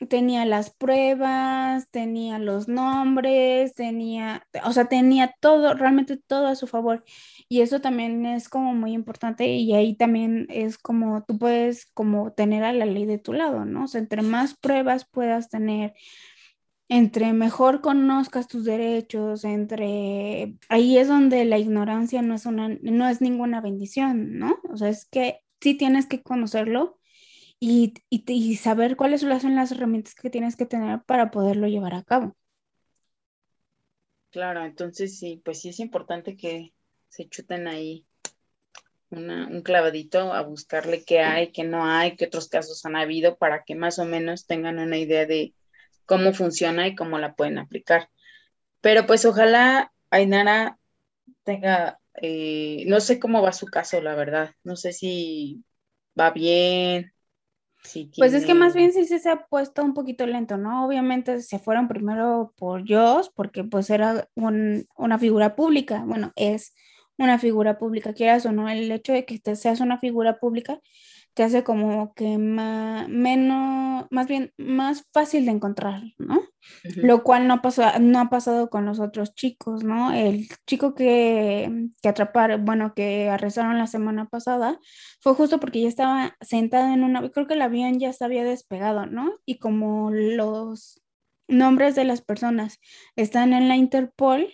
tenía 0.06 0.44
las 0.44 0.70
pruebas, 0.70 1.88
tenía 1.90 2.38
los 2.38 2.68
nombres, 2.68 3.74
tenía, 3.74 4.46
o 4.64 4.72
sea, 4.72 4.86
tenía 4.86 5.34
todo, 5.40 5.74
realmente 5.74 6.16
todo 6.16 6.46
a 6.46 6.56
su 6.56 6.66
favor. 6.66 7.04
Y 7.48 7.60
eso 7.60 7.80
también 7.80 8.26
es 8.26 8.48
como 8.48 8.74
muy 8.74 8.92
importante 8.92 9.46
y 9.46 9.74
ahí 9.74 9.94
también 9.96 10.46
es 10.50 10.78
como 10.78 11.24
tú 11.24 11.38
puedes 11.38 11.86
como 11.94 12.32
tener 12.32 12.64
a 12.64 12.72
la 12.72 12.86
ley 12.86 13.06
de 13.06 13.18
tu 13.18 13.32
lado, 13.32 13.64
¿no? 13.64 13.84
O 13.84 13.88
sea, 13.88 14.00
entre 14.00 14.22
más 14.22 14.56
pruebas 14.56 15.06
puedas 15.10 15.48
tener, 15.48 15.94
entre 16.88 17.32
mejor 17.32 17.80
conozcas 17.80 18.48
tus 18.48 18.64
derechos, 18.64 19.44
entre 19.44 20.56
ahí 20.68 20.98
es 20.98 21.08
donde 21.08 21.44
la 21.44 21.58
ignorancia 21.58 22.22
no 22.22 22.34
es 22.34 22.46
una, 22.46 22.68
no 22.82 23.08
es 23.08 23.20
ninguna 23.20 23.60
bendición, 23.60 24.38
¿no? 24.38 24.56
O 24.70 24.76
sea, 24.76 24.88
es 24.88 25.06
que 25.06 25.40
sí 25.62 25.74
tienes 25.74 26.06
que 26.06 26.22
conocerlo 26.22 26.98
y, 27.58 27.94
saber 28.56 28.96
cuáles 28.96 29.20
son 29.20 29.54
las 29.54 29.70
herramientas 29.70 30.14
que 30.16 30.30
tienes 30.30 30.56
que 30.56 30.66
tener 30.66 31.02
para 31.04 31.30
poderlo 31.30 31.68
llevar 31.68 31.94
a 31.94 32.02
cabo. 32.02 32.36
Claro, 34.30 34.64
entonces 34.64 35.18
sí, 35.18 35.40
pues 35.44 35.60
sí 35.60 35.68
es 35.68 35.78
importante 35.78 36.36
que 36.36 36.72
se 37.08 37.28
chuten 37.28 37.68
ahí 37.68 38.04
un 39.10 39.60
clavadito 39.62 40.32
a 40.32 40.42
buscarle 40.42 41.04
qué 41.04 41.20
hay, 41.20 41.52
qué 41.52 41.64
no 41.64 41.84
hay, 41.84 42.16
qué 42.16 42.24
otros 42.24 42.48
casos 42.48 42.84
han 42.86 42.96
habido 42.96 43.36
para 43.36 43.62
que 43.62 43.74
más 43.74 43.98
o 43.98 44.06
menos 44.06 44.46
tengan 44.46 44.78
una 44.78 44.96
idea 44.96 45.26
de 45.26 45.54
cómo 46.06 46.32
funciona 46.32 46.88
y 46.88 46.96
cómo 46.96 47.18
la 47.18 47.34
pueden 47.34 47.58
aplicar. 47.58 48.08
Pero 48.80 49.06
pues 49.06 49.24
ojalá 49.26 49.92
Ainara 50.10 50.78
tenga, 51.44 52.00
eh, 52.20 52.84
no 52.86 53.00
sé 53.00 53.18
cómo 53.18 53.42
va 53.42 53.52
su 53.52 53.66
caso, 53.66 54.00
la 54.00 54.14
verdad, 54.14 54.54
no 54.64 54.76
sé 54.76 54.92
si 54.92 55.64
va 56.18 56.30
bien, 56.30 57.12
pues 58.16 58.32
es 58.32 58.46
que 58.46 58.54
más 58.54 58.74
bien 58.74 58.92
sí 58.92 59.04
se 59.04 59.28
ha 59.28 59.46
puesto 59.46 59.82
un 59.82 59.92
poquito 59.92 60.24
lento, 60.24 60.56
¿no? 60.56 60.86
Obviamente 60.86 61.42
se 61.42 61.58
fueron 61.58 61.88
primero 61.88 62.54
por 62.56 62.84
Joss, 62.88 63.30
porque 63.34 63.64
pues 63.64 63.90
era 63.90 64.28
una 64.34 65.18
figura 65.18 65.56
pública, 65.56 66.04
bueno, 66.06 66.32
es 66.36 66.74
una 67.18 67.38
figura 67.38 67.78
pública, 67.78 68.14
quieras 68.14 68.46
o 68.46 68.52
no, 68.52 68.68
el 68.68 68.90
hecho 68.92 69.12
de 69.12 69.24
que 69.24 69.40
seas 69.56 69.80
una 69.80 69.98
figura 69.98 70.38
pública 70.38 70.80
te 71.34 71.42
hace 71.42 71.64
como 71.64 72.12
que 72.14 72.38
más, 72.38 73.08
menos, 73.08 74.06
más 74.10 74.26
bien, 74.26 74.52
más 74.58 75.04
fácil 75.12 75.46
de 75.46 75.52
encontrar, 75.52 76.02
¿no? 76.18 76.42
Lo 76.96 77.22
cual 77.22 77.48
no, 77.48 77.62
pasó, 77.62 77.82
no 78.00 78.20
ha 78.20 78.28
pasado 78.28 78.68
con 78.70 78.84
los 78.84 79.00
otros 79.00 79.34
chicos, 79.34 79.82
¿no? 79.82 80.12
El 80.12 80.48
chico 80.66 80.94
que, 80.94 81.88
que 82.02 82.08
atraparon, 82.08 82.64
bueno, 82.64 82.94
que 82.94 83.30
arrestaron 83.30 83.78
la 83.78 83.86
semana 83.86 84.26
pasada, 84.28 84.78
fue 85.20 85.34
justo 85.34 85.58
porque 85.58 85.82
ya 85.82 85.88
estaba 85.88 86.36
sentado 86.40 86.92
en 86.92 87.02
una, 87.04 87.28
creo 87.30 87.46
que 87.46 87.54
el 87.54 87.62
avión 87.62 87.98
ya 87.98 88.12
se 88.12 88.24
había 88.24 88.44
despegado, 88.44 89.06
¿no? 89.06 89.32
Y 89.46 89.58
como 89.58 90.10
los 90.10 91.02
nombres 91.48 91.94
de 91.94 92.04
las 92.04 92.22
personas 92.22 92.78
están 93.16 93.52
en 93.52 93.68
la 93.68 93.76
Interpol, 93.76 94.48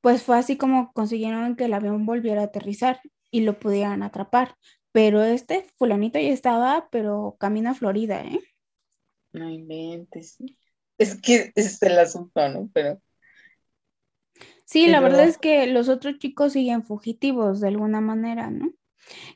pues 0.00 0.22
fue 0.22 0.38
así 0.38 0.56
como 0.56 0.92
consiguieron 0.92 1.56
que 1.56 1.64
el 1.64 1.74
avión 1.74 2.06
volviera 2.06 2.42
a 2.42 2.44
aterrizar 2.44 3.00
y 3.30 3.42
lo 3.42 3.58
pudieran 3.58 4.02
atrapar. 4.02 4.54
Pero 4.92 5.22
este 5.22 5.66
fulanito 5.76 6.18
ya 6.18 6.30
estaba, 6.30 6.88
pero 6.90 7.36
camino 7.38 7.70
a 7.70 7.74
Florida, 7.74 8.22
¿eh? 8.22 8.40
No 9.32 9.48
inventes. 9.48 10.38
Es 10.96 11.20
que 11.20 11.52
es 11.54 11.82
el 11.82 11.98
asunto, 11.98 12.48
¿no? 12.48 12.70
Pero. 12.72 13.00
Sí, 14.64 14.86
la 14.88 15.00
verdad 15.00 15.24
es 15.24 15.38
que 15.38 15.66
los 15.66 15.88
otros 15.88 16.18
chicos 16.18 16.52
siguen 16.52 16.84
fugitivos 16.84 17.60
de 17.60 17.68
alguna 17.68 18.00
manera, 18.00 18.50
¿no? 18.50 18.72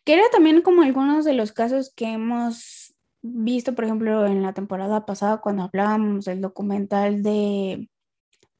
Que 0.05 0.15
era 0.15 0.25
también 0.31 0.63
como 0.63 0.83
algunos 0.83 1.25
de 1.25 1.33
los 1.33 1.53
casos 1.53 1.93
que 1.95 2.13
hemos 2.13 2.95
visto, 3.23 3.75
por 3.75 3.85
ejemplo, 3.85 4.27
en 4.27 4.43
la 4.43 4.53
temporada 4.53 5.07
pasada 5.07 5.41
cuando 5.41 5.63
hablábamos 5.63 6.25
del 6.25 6.41
documental 6.41 7.23
de 7.23 7.89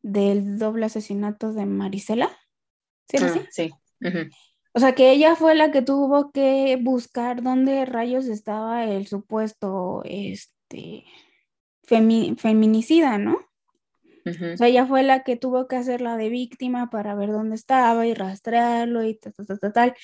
del 0.03 0.59
doble 0.59 0.87
asesinato 0.87 1.53
de 1.53 1.67
Marisela. 1.67 2.31
¿Sí? 3.09 3.19
Ah, 3.21 3.47
sí. 3.51 3.71
O 4.75 4.81
sea, 4.81 4.95
que 4.95 5.13
ella 5.13 5.37
fue 5.37 5.55
la 5.55 5.71
que 5.71 5.83
tuvo 5.83 6.33
que 6.33 6.79
buscar 6.81 7.43
dónde 7.43 7.85
rayos 7.85 8.27
estaba 8.27 8.85
el 8.85 9.07
supuesto 9.07 10.03
este, 10.05 11.05
feminicida, 11.85 13.19
¿no? 13.19 13.39
O 14.25 14.57
sea, 14.57 14.69
ella 14.69 14.87
fue 14.87 15.03
la 15.03 15.25
que 15.25 15.37
tuvo 15.37 15.67
que 15.67 15.75
hacer 15.77 16.01
la 16.01 16.17
de 16.17 16.29
víctima 16.29 16.91
para 16.91 17.15
ver 17.17 17.33
dónde 17.33 17.57
estaba 17.57 18.07
y 18.07 18.15
rastrearlo 18.15 19.03
y 19.03 19.15
tal, 19.15 19.35
tal, 19.35 19.59
tal, 19.59 19.73
tal. 19.73 19.95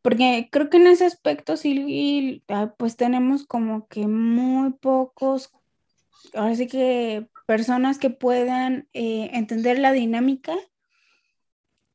Porque 0.00 0.48
creo 0.50 0.70
que 0.70 0.76
en 0.76 0.86
ese 0.86 1.04
aspecto 1.04 1.56
sí, 1.56 2.42
ah, 2.48 2.72
pues 2.78 2.96
tenemos 2.96 3.44
como 3.46 3.88
que 3.88 4.06
muy 4.06 4.72
pocos, 4.74 5.50
ahora 6.34 6.54
sí 6.54 6.68
que 6.68 7.28
personas 7.46 7.98
que 7.98 8.10
puedan 8.10 8.88
eh, 8.92 9.30
entender 9.32 9.80
la 9.80 9.92
dinámica 9.92 10.54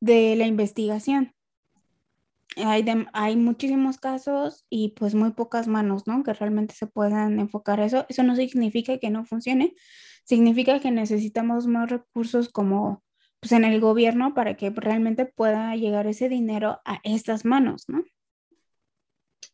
de 0.02 0.36
la 0.36 0.48
investigación 0.48 1.34
hay, 2.66 3.36
muchísimos 3.36 3.98
casos 3.98 4.66
y 4.70 4.90
pues 4.90 5.16
muy 5.16 5.32
pocas 5.32 5.68
manos, 5.68 6.08
¿no? 6.08 6.24
Que 6.24 6.34
realmente 6.34 6.76
se 6.76 6.88
puedan 6.88 7.40
enfocar 7.40 7.80
a 7.80 7.86
eso. 7.86 8.06
Eso 8.10 8.24
no 8.24 8.36
significa 8.36 8.98
que 8.98 9.10
no 9.10 9.26
funcione, 9.26 9.76
significa 10.24 10.80
que 10.80 10.92
necesitamos 10.92 11.68
más 11.68 11.90
recursos 11.90 12.50
como 12.50 13.04
pues 13.40 13.54
en 13.54 13.64
el 13.64 13.80
gobierno 13.80 14.34
para 14.34 14.56
que 14.56 14.70
realmente 14.70 15.26
pueda 15.26 15.76
llegar 15.76 16.08
ese 16.08 16.28
dinero 16.28 16.82
a 16.86 17.00
estas 17.04 17.46
manos, 17.46 17.86
¿no? 17.88 18.04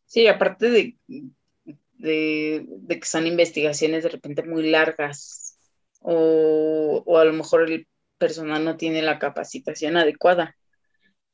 Sí, 0.05 0.27
aparte 0.27 0.69
de, 0.69 0.97
de, 1.97 2.65
que 2.87 3.05
son 3.05 3.27
investigaciones 3.27 4.03
de 4.03 4.09
repente 4.09 4.43
muy 4.43 4.69
largas 4.69 5.59
o, 5.99 7.03
o 7.05 7.17
a 7.17 7.25
lo 7.25 7.33
mejor 7.33 7.69
el 7.69 7.87
personal 8.17 8.63
no 8.63 8.77
tiene 8.77 9.01
la 9.01 9.19
capacitación 9.19 9.97
adecuada, 9.97 10.55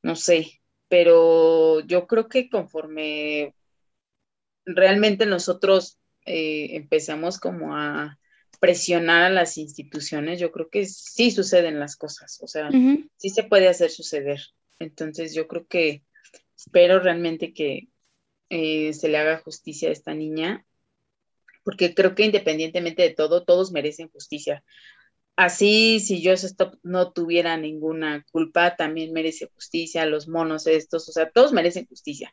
no 0.02 0.16
sé, 0.16 0.61
pero 0.92 1.80
yo 1.80 2.06
creo 2.06 2.28
que 2.28 2.50
conforme 2.50 3.56
realmente 4.66 5.26
nosotros 5.26 5.98
eh, 6.26 6.76
empezamos 6.76 7.40
como 7.40 7.78
a 7.78 8.20
presionar 8.60 9.24
a 9.24 9.30
las 9.30 9.58
instituciones, 9.58 10.38
yo 10.38 10.52
creo 10.52 10.70
que 10.70 10.86
sí 10.86 11.32
suceden 11.32 11.80
las 11.80 11.96
cosas, 11.96 12.40
o 12.42 12.48
sea, 12.48 12.70
sí 13.16 13.30
se 13.30 13.44
puede 13.44 13.70
hacer 13.70 13.90
suceder. 13.90 14.42
Entonces 14.80 15.34
yo 15.34 15.48
creo 15.48 15.66
que 15.66 16.04
espero 16.58 17.00
realmente 17.00 17.54
que 17.54 17.88
eh, 18.50 18.92
se 18.92 19.08
le 19.08 19.18
haga 19.18 19.38
justicia 19.38 19.88
a 19.88 19.94
esta 19.94 20.14
niña, 20.14 20.66
porque 21.64 21.96
creo 21.96 22.16
que 22.16 22.26
independientemente 22.26 23.02
de 23.02 23.12
todo, 23.12 23.46
todos 23.46 23.72
merecen 23.72 24.10
justicia. 24.10 24.62
Así, 25.44 26.00
si 26.00 26.22
yo 26.22 26.34
no 26.84 27.14
tuviera 27.14 27.58
ninguna 27.58 28.24
culpa, 28.32 28.76
también 28.76 29.12
merece 29.12 29.50
justicia, 29.56 30.06
los 30.06 30.28
monos 30.28 30.68
estos, 30.68 31.10
o 31.10 31.12
sea, 31.12 31.32
todos 31.32 31.52
merecen 31.52 31.88
justicia. 31.88 32.32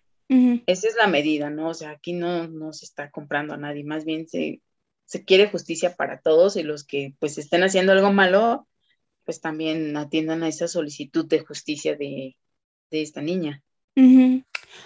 Esa 0.66 0.88
es 0.88 0.94
la 0.94 1.06
medida, 1.06 1.48
¿no? 1.48 1.70
O 1.70 1.74
sea, 1.74 1.92
aquí 1.92 2.12
no, 2.12 2.48
no 2.48 2.74
se 2.74 2.84
está 2.84 3.10
comprando 3.10 3.54
a 3.54 3.56
nadie, 3.56 3.82
más 3.82 4.04
bien 4.04 4.28
se, 4.28 4.60
se 5.06 5.24
quiere 5.24 5.48
justicia 5.48 5.96
para 5.96 6.20
todos 6.20 6.56
y 6.56 6.62
los 6.62 6.84
que 6.84 7.14
pues 7.18 7.38
estén 7.38 7.62
haciendo 7.62 7.92
algo 7.92 8.12
malo, 8.12 8.68
pues 9.24 9.40
también 9.40 9.96
atiendan 9.96 10.42
a 10.42 10.48
esa 10.48 10.68
solicitud 10.68 11.24
de 11.26 11.40
justicia 11.40 11.96
de, 11.96 12.36
de 12.90 13.00
esta 13.00 13.22
niña. 13.22 13.62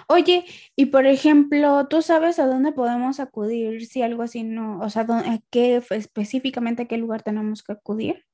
Oye, 0.08 0.44
y 0.76 0.86
por 0.86 1.06
ejemplo, 1.06 1.86
¿tú 1.88 2.02
sabes 2.02 2.38
a 2.38 2.46
dónde 2.46 2.72
podemos 2.72 3.20
acudir 3.20 3.86
si 3.86 4.02
algo 4.02 4.22
así 4.22 4.42
no, 4.42 4.80
o 4.80 4.90
sea, 4.90 5.02
¿a 5.08 5.38
qué 5.50 5.82
específicamente 5.90 6.82
a 6.82 6.88
qué 6.88 6.96
lugar 6.96 7.22
tenemos 7.22 7.62
que 7.62 7.72
acudir? 7.72 8.24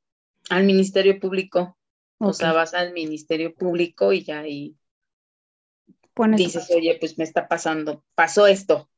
Al 0.51 0.65
Ministerio 0.65 1.19
Público. 1.19 1.77
O 2.21 2.33
sea, 2.33 2.53
vas 2.53 2.75
al 2.75 2.93
Ministerio 2.93 3.55
Público 3.55 4.13
y 4.13 4.25
ya 4.25 4.41
ahí 4.41 4.77
dices, 6.37 6.69
oye, 6.75 6.97
pues 6.99 7.17
me 7.17 7.25
está 7.25 7.47
pasando, 7.47 8.05
pasó 8.15 8.47
esto. 8.47 8.91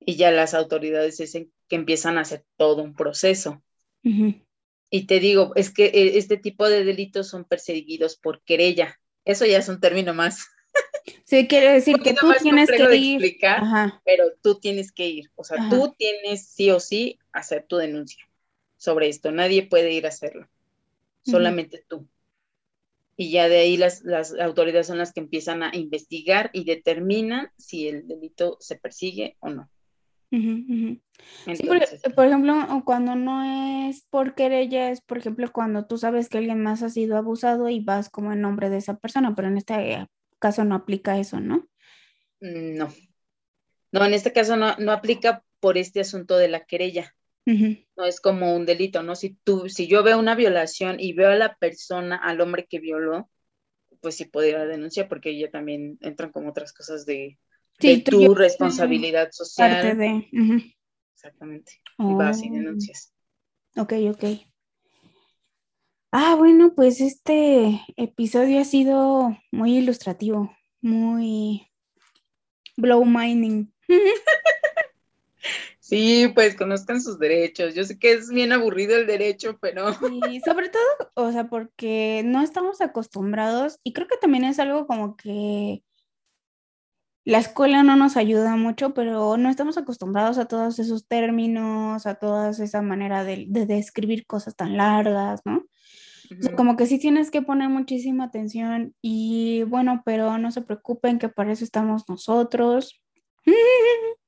Y 0.00 0.16
ya 0.16 0.30
las 0.30 0.52
autoridades 0.52 1.16
dicen 1.16 1.50
que 1.68 1.76
empiezan 1.76 2.18
a 2.18 2.22
hacer 2.22 2.44
todo 2.56 2.82
un 2.82 2.94
proceso. 2.94 3.62
Y 4.02 5.06
te 5.06 5.18
digo, 5.18 5.52
es 5.56 5.72
que 5.72 5.86
eh, 5.86 6.18
este 6.18 6.36
tipo 6.36 6.68
de 6.68 6.84
delitos 6.84 7.28
son 7.28 7.44
perseguidos 7.44 8.16
por 8.16 8.42
querella. 8.42 9.00
Eso 9.24 9.46
ya 9.46 9.58
es 9.58 9.68
un 9.68 9.80
término 9.80 10.14
más 10.14 10.46
Sí, 11.24 11.46
quiere 11.46 11.72
decir 11.72 11.96
que 11.98 12.14
tú 12.14 12.32
tienes 12.42 12.70
que 12.70 12.96
ir. 12.96 13.22
Explicar, 13.22 14.00
pero 14.04 14.32
tú 14.42 14.58
tienes 14.58 14.92
que 14.92 15.08
ir. 15.08 15.30
O 15.36 15.44
sea, 15.44 15.68
tú 15.70 15.94
tienes 15.96 16.46
sí 16.46 16.70
o 16.70 16.80
sí 16.80 17.18
hacer 17.32 17.64
tu 17.66 17.76
denuncia 17.76 18.28
sobre 18.76 19.08
esto. 19.08 19.30
Nadie 19.32 19.62
puede 19.64 19.92
ir 19.92 20.06
a 20.06 20.10
hacerlo. 20.10 20.48
Solamente 21.22 21.84
tú. 21.88 22.06
y 23.16 23.30
ya 23.30 23.48
de 23.48 23.58
ahí 23.58 23.76
las, 23.76 24.04
las 24.04 24.32
autoridades 24.38 24.86
son 24.86 24.98
las 24.98 25.12
que 25.12 25.20
empiezan 25.20 25.64
a 25.64 25.74
investigar 25.74 26.50
y 26.52 26.64
determinan 26.64 27.50
si 27.56 27.88
el 27.88 28.06
delito 28.06 28.58
se 28.60 28.76
persigue 28.76 29.36
o 29.40 29.50
no. 29.50 29.68
Sí, 30.30 30.98
por, 32.14 32.26
ejemplo, 32.26 32.82
cuando 32.84 33.14
no 33.14 33.88
es 33.88 34.02
por 34.10 34.34
querella, 34.34 34.90
es 34.90 35.00
por 35.00 35.18
ejemplo 35.18 35.50
cuando 35.52 35.86
tú 35.86 35.98
sabes 35.98 36.28
que 36.28 36.38
alguien 36.38 36.62
más 36.62 36.82
ha 36.82 36.90
sido 36.90 37.16
abusado 37.16 37.68
y 37.68 37.80
vas 37.80 38.10
como 38.10 38.32
en 38.32 38.40
nombre 38.40 38.68
de 38.68 38.78
esa 38.78 38.98
persona, 38.98 39.34
pero 39.34 39.48
en 39.48 39.56
este 39.56 39.72
caso 40.38 40.64
no 40.64 40.74
aplica 40.74 41.18
eso, 41.18 41.40
¿no? 41.40 41.68
Mm, 42.40 42.76
no. 42.76 42.92
No, 43.92 44.04
en 44.04 44.14
este 44.14 44.32
caso 44.32 44.56
no, 44.56 44.76
no 44.76 44.92
aplica 44.92 45.42
por 45.60 45.78
este 45.78 46.00
asunto 46.00 46.36
de 46.36 46.48
la 46.48 46.64
querella. 46.64 47.14
No 47.46 48.04
es 48.04 48.20
como 48.20 48.56
un 48.56 48.66
delito, 48.66 49.04
¿no? 49.04 49.14
Si 49.14 49.38
tú, 49.44 49.68
si 49.68 49.86
yo 49.86 50.02
veo 50.02 50.18
una 50.18 50.34
violación 50.34 50.96
y 50.98 51.12
veo 51.12 51.30
a 51.30 51.36
la 51.36 51.56
persona, 51.56 52.16
al 52.16 52.40
hombre 52.40 52.66
que 52.68 52.80
violó, 52.80 53.30
pues 54.00 54.16
sí 54.16 54.24
podría 54.24 54.66
denunciar 54.66 55.08
porque 55.08 55.30
ella 55.30 55.48
también 55.48 55.96
entran 56.00 56.32
como 56.32 56.50
otras 56.50 56.72
cosas 56.72 57.06
de, 57.06 57.38
de 57.78 57.98
tu 57.98 58.34
responsabilidad 58.34 59.28
social. 59.30 59.70
Parte 59.70 59.94
de. 59.94 60.74
Exactamente. 61.14 61.80
Y 61.98 62.14
vas 62.14 62.42
y 62.42 62.50
oh. 62.50 62.52
denuncias. 62.52 63.12
Ok, 63.76 63.92
ok. 64.10 64.24
Ah, 66.18 66.34
bueno, 66.34 66.72
pues 66.74 67.02
este 67.02 67.82
episodio 67.98 68.58
ha 68.58 68.64
sido 68.64 69.36
muy 69.52 69.76
ilustrativo, 69.76 70.50
muy 70.80 71.70
blow 72.74 73.04
mining. 73.04 73.70
Sí, 75.78 76.32
pues 76.34 76.56
conozcan 76.56 77.00
sus 77.00 77.20
derechos. 77.20 77.74
Yo 77.76 77.84
sé 77.84 77.96
que 77.96 78.10
es 78.12 78.30
bien 78.30 78.50
aburrido 78.50 78.96
el 78.96 79.06
derecho, 79.06 79.56
pero... 79.60 79.92
Sí, 80.32 80.40
sobre 80.44 80.70
todo, 80.70 81.12
o 81.14 81.30
sea, 81.30 81.48
porque 81.48 82.22
no 82.24 82.42
estamos 82.42 82.80
acostumbrados 82.80 83.78
y 83.84 83.92
creo 83.92 84.08
que 84.08 84.16
también 84.16 84.44
es 84.44 84.58
algo 84.58 84.88
como 84.88 85.16
que 85.16 85.84
la 87.24 87.38
escuela 87.38 87.82
no 87.82 87.94
nos 87.94 88.16
ayuda 88.16 88.56
mucho, 88.56 88.94
pero 88.94 89.36
no 89.36 89.50
estamos 89.50 89.76
acostumbrados 89.76 90.38
a 90.38 90.46
todos 90.46 90.78
esos 90.78 91.06
términos, 91.06 92.06
a 92.06 92.14
toda 92.14 92.50
esa 92.50 92.80
manera 92.80 93.22
de, 93.22 93.46
describir 93.48 94.26
cosas 94.26 94.56
tan 94.56 94.78
largas, 94.78 95.42
¿no? 95.44 95.66
Como 96.56 96.76
que 96.76 96.86
sí 96.86 96.98
tienes 96.98 97.30
que 97.30 97.42
poner 97.42 97.68
muchísima 97.68 98.24
atención 98.24 98.94
y 99.02 99.62
bueno, 99.64 100.02
pero 100.04 100.38
no 100.38 100.50
se 100.50 100.62
preocupen 100.62 101.18
que 101.18 101.28
para 101.28 101.52
eso 101.52 101.64
estamos 101.64 102.04
nosotros. 102.08 103.00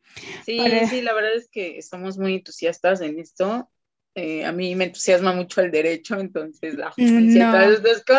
Sí, 0.44 0.58
sí, 0.88 1.02
la 1.02 1.12
verdad 1.12 1.34
es 1.36 1.48
que 1.48 1.78
estamos 1.78 2.18
muy 2.18 2.34
entusiastas 2.34 3.00
en 3.02 3.18
esto. 3.20 3.70
Eh, 4.14 4.44
a 4.44 4.52
mí 4.52 4.74
me 4.74 4.86
entusiasma 4.86 5.32
mucho 5.32 5.60
el 5.60 5.70
derecho, 5.70 6.18
entonces 6.18 6.74
la 6.74 6.90
justicia, 6.90 7.52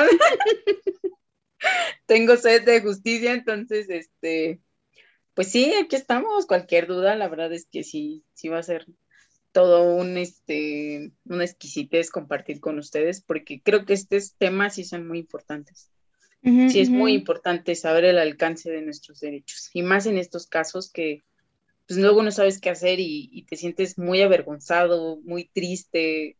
Tengo 2.05 2.37
sed 2.37 2.63
de 2.63 2.81
justicia, 2.81 3.33
entonces, 3.33 3.89
este, 3.89 4.61
pues 5.33 5.51
sí, 5.51 5.73
aquí 5.73 5.95
estamos. 5.97 6.45
Cualquier 6.45 6.87
duda, 6.87 7.15
la 7.15 7.27
verdad 7.27 7.51
es 7.51 7.67
que 7.69 7.83
sí, 7.83 8.23
sí 8.33 8.47
va 8.47 8.59
a 8.59 8.63
ser 8.63 8.85
todo 9.51 9.95
un, 9.95 10.17
este, 10.17 11.11
una 11.25 11.43
exquisitez 11.43 12.11
compartir 12.11 12.59
con 12.59 12.77
ustedes, 12.77 13.21
porque 13.21 13.61
creo 13.61 13.85
que 13.85 13.93
estos 13.93 14.35
temas 14.35 14.75
sí 14.75 14.83
son 14.83 15.07
muy 15.07 15.19
importantes. 15.19 15.91
sí, 16.43 16.79
es 16.79 16.89
muy 16.89 17.13
importante 17.13 17.75
saber 17.75 18.05
el 18.05 18.17
alcance 18.17 18.71
de 18.71 18.81
nuestros 18.81 19.19
derechos, 19.19 19.69
y 19.73 19.81
más 19.81 20.05
en 20.05 20.17
estos 20.17 20.47
casos 20.47 20.91
que 20.91 21.23
pues 21.89 21.99
luego 21.99 22.21
no 22.21 22.29
sabes 22.29 22.61
qué 22.61 22.69
hacer 22.69 22.99
y, 22.99 23.45
te 23.49 23.55
sientes 23.55 23.97
muy 23.97 24.21
avergonzado, 24.21 25.19
muy 25.23 25.45
triste, 25.45 26.37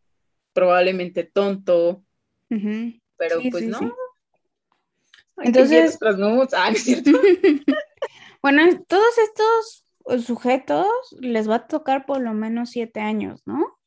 probablemente 0.52 1.24
tonto, 1.24 2.04
pero 2.48 3.40
pues 3.50 3.64
no. 3.64 3.92
Entonces, 5.38 5.98
ah, 6.02 6.72
bueno, 8.42 8.84
todos 8.86 9.18
estos 9.18 9.84
sujetos 10.18 10.86
les 11.20 11.48
va 11.48 11.56
a 11.56 11.66
tocar 11.66 12.06
por 12.06 12.20
lo 12.20 12.34
menos 12.34 12.70
siete 12.70 13.00
años, 13.00 13.42
¿no? 13.46 13.78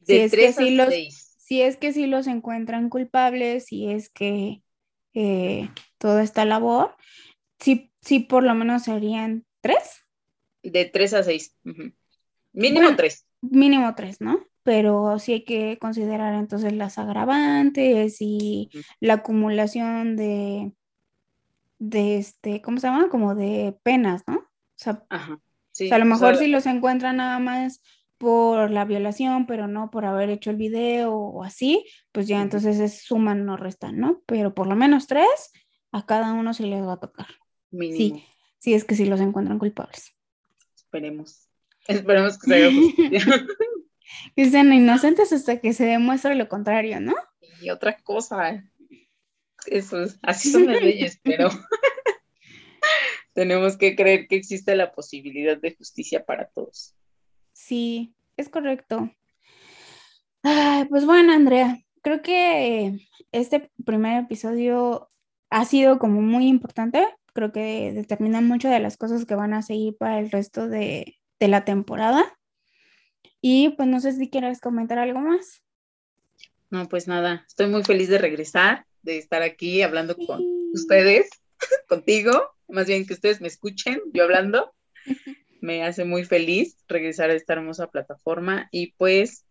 De 0.00 0.28
si 0.28 0.36
es 0.40 0.56
que 0.56 0.64
si 0.64 0.70
los, 0.70 0.94
Si 1.38 1.62
es 1.62 1.76
que 1.78 1.92
si 1.92 2.06
los 2.06 2.26
encuentran 2.26 2.90
culpables, 2.90 3.66
si 3.66 3.90
es 3.90 4.10
que 4.10 4.62
eh, 5.14 5.70
toda 5.96 6.22
esta 6.22 6.44
labor, 6.44 6.94
sí, 7.58 7.90
sí 8.02 8.20
por 8.20 8.42
lo 8.42 8.54
menos 8.54 8.82
serían 8.82 9.46
tres. 9.60 10.04
De 10.62 10.84
tres 10.84 11.14
a 11.14 11.22
seis. 11.22 11.56
Mínimo 12.52 12.94
tres. 12.96 13.26
Mínimo 13.40 13.94
tres, 13.94 14.20
¿no? 14.20 14.40
Pero 14.62 15.18
sí 15.18 15.32
hay 15.32 15.44
que 15.44 15.78
considerar 15.78 16.34
entonces 16.34 16.74
las 16.74 16.98
agravantes 16.98 18.18
y 18.20 18.68
la 19.00 19.14
acumulación 19.14 20.16
de, 20.16 20.72
de 21.78 22.18
este, 22.18 22.60
¿cómo 22.60 22.78
se 22.78 22.88
llama? 22.88 23.08
Como 23.08 23.34
de 23.34 23.78
penas, 23.82 24.22
¿no? 24.26 24.36
O 24.36 24.46
sea, 24.74 25.06
a 25.90 25.98
lo 25.98 26.04
mejor 26.04 26.36
si 26.36 26.48
los 26.48 26.66
encuentran 26.66 27.16
nada 27.16 27.38
más 27.38 27.82
por 28.18 28.70
la 28.70 28.84
violación, 28.84 29.46
pero 29.46 29.68
no 29.68 29.90
por 29.90 30.04
haber 30.04 30.30
hecho 30.30 30.50
el 30.50 30.56
video 30.56 31.14
o 31.14 31.44
así, 31.44 31.86
pues 32.12 32.26
ya 32.26 32.42
entonces 32.42 32.80
es 32.80 33.02
suman, 33.02 33.44
no 33.44 33.56
restan, 33.56 33.98
¿no? 33.98 34.22
Pero 34.26 34.54
por 34.54 34.66
lo 34.66 34.74
menos 34.74 35.06
tres, 35.06 35.52
a 35.92 36.04
cada 36.04 36.32
uno 36.32 36.52
se 36.52 36.64
les 36.64 36.82
va 36.82 36.94
a 36.94 37.00
tocar. 37.00 37.28
Mínimo. 37.70 38.18
Sí, 38.18 38.24
sí 38.58 38.74
es 38.74 38.84
que 38.84 38.96
si 38.96 39.06
los 39.06 39.20
encuentran 39.20 39.58
culpables. 39.58 40.14
Esperemos. 40.74 41.48
Esperemos 41.88 42.38
que 42.38 42.50
se 42.50 42.56
haga 42.56 42.74
justicia. 42.74 43.20
Dicen 44.36 44.72
inocentes 44.72 45.32
hasta 45.32 45.58
que 45.58 45.72
se 45.72 45.84
demuestre 45.84 46.34
lo 46.34 46.48
contrario, 46.48 47.00
¿no? 47.00 47.14
Y 47.60 47.70
otra 47.70 47.96
cosa, 47.98 48.64
eso 49.66 50.04
así 50.22 50.50
son 50.50 50.66
las 50.66 50.80
leyes, 50.80 51.20
pero 51.22 51.50
tenemos 53.38 53.76
que 53.76 53.94
creer 53.94 54.26
que 54.26 54.34
existe 54.34 54.74
la 54.74 54.90
posibilidad 54.90 55.56
de 55.56 55.76
justicia 55.76 56.24
para 56.24 56.48
todos. 56.48 56.96
Sí, 57.52 58.12
es 58.36 58.48
correcto. 58.48 59.12
pues 60.90 61.06
bueno, 61.06 61.32
Andrea, 61.32 61.78
creo 62.02 62.20
que 62.20 62.98
este 63.30 63.70
primer 63.84 64.24
episodio 64.24 65.08
ha 65.50 65.64
sido 65.66 66.00
como 66.00 66.20
muy 66.20 66.48
importante 66.48 67.06
creo 67.32 67.52
que 67.52 67.92
determinan 67.92 68.48
mucho 68.48 68.68
de 68.68 68.80
las 68.80 68.96
cosas 68.96 69.24
que 69.24 69.36
van 69.36 69.54
a 69.54 69.62
seguir 69.62 69.96
para 69.96 70.18
el 70.18 70.32
resto 70.32 70.66
de, 70.68 71.14
la 71.38 71.64
temporada. 71.64 72.36
Y 73.40 73.68
pues 73.76 73.88
no 73.88 74.00
sé 74.00 74.10
si 74.14 74.28
quieres 74.28 74.60
comentar 74.60 74.98
algo 74.98 75.20
más. 75.20 75.62
No, 76.70 76.88
pues 76.88 77.06
nada, 77.06 77.44
estoy 77.46 77.68
muy 77.68 77.84
feliz 77.84 78.08
de 78.08 78.18
regresar, 78.18 78.86
de 79.02 79.18
estar 79.18 79.42
aquí 79.42 79.82
hablando 79.82 80.16
con 80.16 80.42
ustedes, 80.72 81.30
contigo, 81.88 82.50
más 82.68 82.86
bien 82.86 83.06
que 83.06 83.14
ustedes 83.14 83.40
me 83.40 83.48
escuchen, 83.48 84.00
yo 84.12 84.24
hablando. 84.24 84.74
Me 85.60 85.82
hace 85.82 86.04
muy 86.04 86.24
feliz 86.24 86.76
regresar 86.86 87.30
a 87.30 87.34
esta 87.34 87.54
hermosa 87.54 87.88
plataforma 87.88 88.68
y 88.70 88.92
pues 88.92 89.44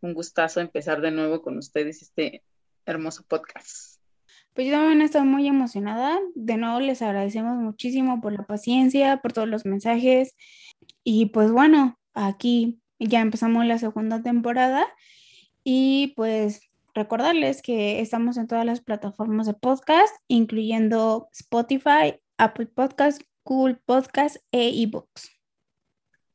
un 0.00 0.12
gustazo 0.12 0.60
empezar 0.60 1.00
de 1.00 1.12
nuevo 1.12 1.42
con 1.42 1.56
ustedes 1.58 2.02
este 2.02 2.42
hermoso 2.86 3.22
podcast. 3.28 4.00
Pues 4.52 4.68
yo 4.68 4.72
también 4.74 5.00
estoy 5.00 5.22
muy 5.22 5.48
emocionada. 5.48 6.18
De 6.34 6.56
nuevo 6.56 6.80
les 6.80 7.02
agradecemos 7.02 7.56
muchísimo 7.56 8.20
por 8.20 8.32
la 8.32 8.46
paciencia, 8.46 9.18
por 9.18 9.32
todos 9.32 9.48
los 9.48 9.64
mensajes. 9.64 10.36
Y 11.02 11.26
pues 11.26 11.50
bueno, 11.50 11.98
aquí 12.14 12.80
ya 12.98 13.20
empezamos 13.20 13.64
la 13.66 13.78
segunda 13.78 14.22
temporada. 14.22 14.86
Y 15.64 16.12
pues 16.16 16.60
recordarles 16.94 17.60
que 17.60 18.00
estamos 18.00 18.36
en 18.36 18.46
todas 18.46 18.64
las 18.64 18.80
plataformas 18.80 19.46
de 19.46 19.54
podcast, 19.54 20.14
incluyendo 20.28 21.28
Spotify, 21.32 22.20
Apple 22.38 22.66
Podcast, 22.66 23.20
Google 23.44 23.76
Podcast 23.84 24.36
e 24.52 24.82
eBooks. 24.82 25.30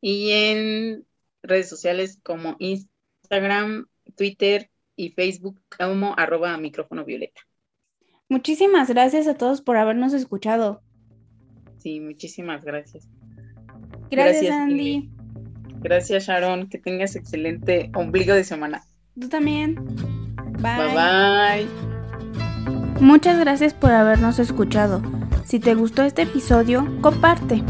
Y 0.02 0.32
en 0.32 1.06
redes 1.42 1.70
sociales 1.70 2.20
como 2.24 2.56
Instagram, 2.60 3.88
Twitter 4.16 4.70
y 4.96 5.12
Facebook 5.12 5.62
como 5.76 6.14
arroba 6.18 6.58
micrófono 6.58 7.06
violeta. 7.06 7.42
Muchísimas 8.28 8.90
gracias 8.90 9.28
a 9.28 9.36
todos 9.36 9.62
por 9.62 9.78
habernos 9.78 10.14
escuchado. 10.14 10.82
Sí, 11.78 12.00
muchísimas 12.00 12.64
gracias. 12.64 13.08
Gracias, 14.12 14.52
Andy. 14.52 15.10
Gracias, 15.82 16.28
Sharon. 16.28 16.70
Que 16.70 16.78
tengas 16.78 17.16
excelente 17.16 17.90
ombligo 17.96 18.34
de 18.34 18.44
semana. 18.44 18.84
Tú 19.20 19.30
también. 19.30 20.19
Bye. 20.60 20.78
Bye 20.78 20.96
bye. 20.96 21.68
Muchas 23.00 23.40
gracias 23.40 23.74
por 23.74 23.92
habernos 23.92 24.40
escuchado. 24.40 25.02
Si 25.46 25.60
te 25.60 25.74
gustó 25.74 26.04
este 26.04 26.24
episodio, 26.24 26.86
comparte. 27.02 27.64